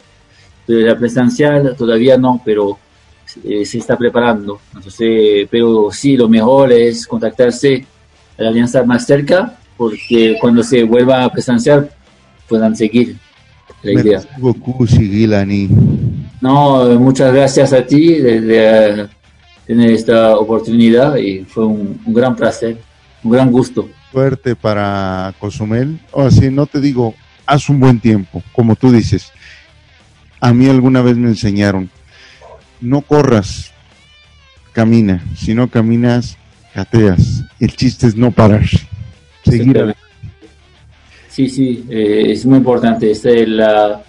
Pero 0.66 0.80
la 0.86 0.98
presencial 0.98 1.76
todavía 1.78 2.18
no, 2.18 2.42
pero 2.44 2.78
eh, 3.44 3.66
se 3.66 3.78
está 3.78 3.98
preparando. 3.98 4.60
Entonces, 4.76 5.48
pero 5.50 5.90
sí, 5.92 6.18
lo 6.18 6.28
mejor 6.28 6.74
es 6.74 7.08
contactarse 7.08 7.86
a 8.38 8.44
la 8.44 8.50
alianza 8.50 8.84
más 8.84 9.06
cerca 9.06 9.58
porque 9.78 10.38
cuando 10.42 10.64
se 10.64 10.84
vuelva 10.84 11.24
a 11.24 11.32
presenciar 11.32 11.90
puedan 12.50 12.76
seguir 12.76 13.16
la 13.84 13.92
idea. 13.94 14.22
No, 16.42 16.86
muchas 17.00 17.34
gracias 17.34 17.74
a 17.74 17.86
ti 17.86 18.16
de, 18.16 19.08
tener 19.66 19.92
esta 19.92 20.38
oportunidad 20.38 21.18
y 21.18 21.44
fue 21.44 21.66
un, 21.66 22.00
gran 22.08 22.36
placer, 22.36 22.78
un 23.24 23.32
gran 23.32 23.52
gusto. 23.52 23.90
Suerte 24.12 24.56
para 24.56 25.34
Cozumel. 25.40 26.00
O 26.12 26.24
así 26.24 26.50
no 26.50 26.66
te 26.66 26.80
digo, 26.80 27.14
haz 27.46 27.70
un 27.70 27.80
buen 27.80 28.00
tiempo, 28.00 28.44
como 28.54 28.76
tú 28.76 28.92
dices. 28.92 29.32
A 30.40 30.54
mí 30.54 30.70
alguna 30.70 31.02
vez 31.02 31.18
me 31.18 31.28
enseñaron, 31.28 31.90
no 32.80 33.02
corras, 33.02 33.72
camina. 34.72 35.24
Si 35.36 35.54
no 35.54 35.70
caminas, 35.70 36.38
cateas. 36.74 37.44
El 37.60 37.76
chiste 37.76 38.08
es 38.08 38.16
no 38.16 38.32
parar 38.32 38.64
seguir 39.50 39.96
Sí, 41.30 41.50
sí, 41.50 41.86
eh, 41.90 42.32
es 42.32 42.46
muy 42.48 42.58
importante, 42.58 43.12
es 43.12 43.24
la, 43.24 44.02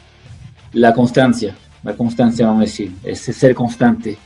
la 0.72 0.94
constancia, 0.94 1.54
la 1.82 1.94
constancia, 1.94 2.46
vamos 2.46 2.62
a 2.62 2.64
decir, 2.64 2.92
es 3.02 3.20
ser 3.20 3.54
constante, 3.54 4.16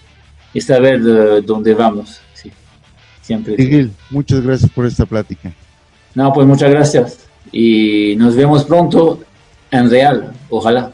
es 0.55 0.65
saber 0.65 1.01
dónde 1.45 1.75
vamos, 1.75 2.21
sí, 2.35 2.51
siempre. 3.21 3.57
Miguel, 3.57 3.93
muchas 4.11 4.41
gracias 4.41 4.71
por 4.71 4.87
esta 4.87 5.07
plática. 5.07 5.53
No, 6.15 6.33
pues 6.33 6.47
muchas 6.47 6.71
gracias 6.71 7.19
y 7.51 8.15
nos 8.17 8.37
vemos 8.37 8.65
pronto 8.65 9.21
en 9.71 9.91
real, 9.91 10.33
ojalá. 10.51 10.93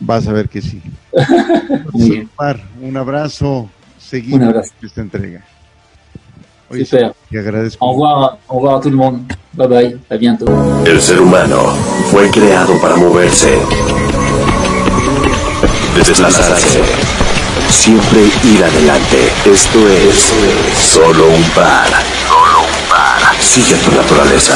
Vas 0.00 0.26
a 0.28 0.32
ver 0.32 0.48
que 0.48 0.62
sí. 0.62 0.80
un 2.80 2.96
abrazo, 2.96 3.68
seguimos 3.98 4.40
un 4.40 4.46
abrazo. 4.46 4.72
esta 4.82 5.00
entrega. 5.00 5.44
Oye, 6.70 6.84
Super. 6.84 7.14
Te 7.30 7.38
agradezco. 7.38 7.84
Au 7.84 7.92
revoir, 7.92 8.38
au 8.46 8.58
revoir 8.58 8.76
a 8.76 8.80
todo 8.80 8.88
el 8.90 8.96
mundo. 8.96 9.34
Bye 9.54 9.66
bye, 9.66 9.98
a 10.10 10.16
bientôt. 10.16 10.48
El 10.86 11.00
ser 11.00 11.20
humano 11.20 11.74
fue 12.10 12.30
creado 12.30 12.80
para 12.80 12.96
moverse, 12.96 13.58
desplazarse, 16.04 16.80
siempre 17.68 18.20
ir 18.44 18.64
adelante. 18.64 19.32
Esto 19.44 19.78
es 19.88 20.32
solo 20.80 21.26
un 21.26 21.42
par. 21.50 21.88
Solo 22.28 22.60
un 22.60 22.88
par. 22.88 23.36
Sigue 23.40 23.76
tu 23.76 23.90
naturaleza. 23.92 24.54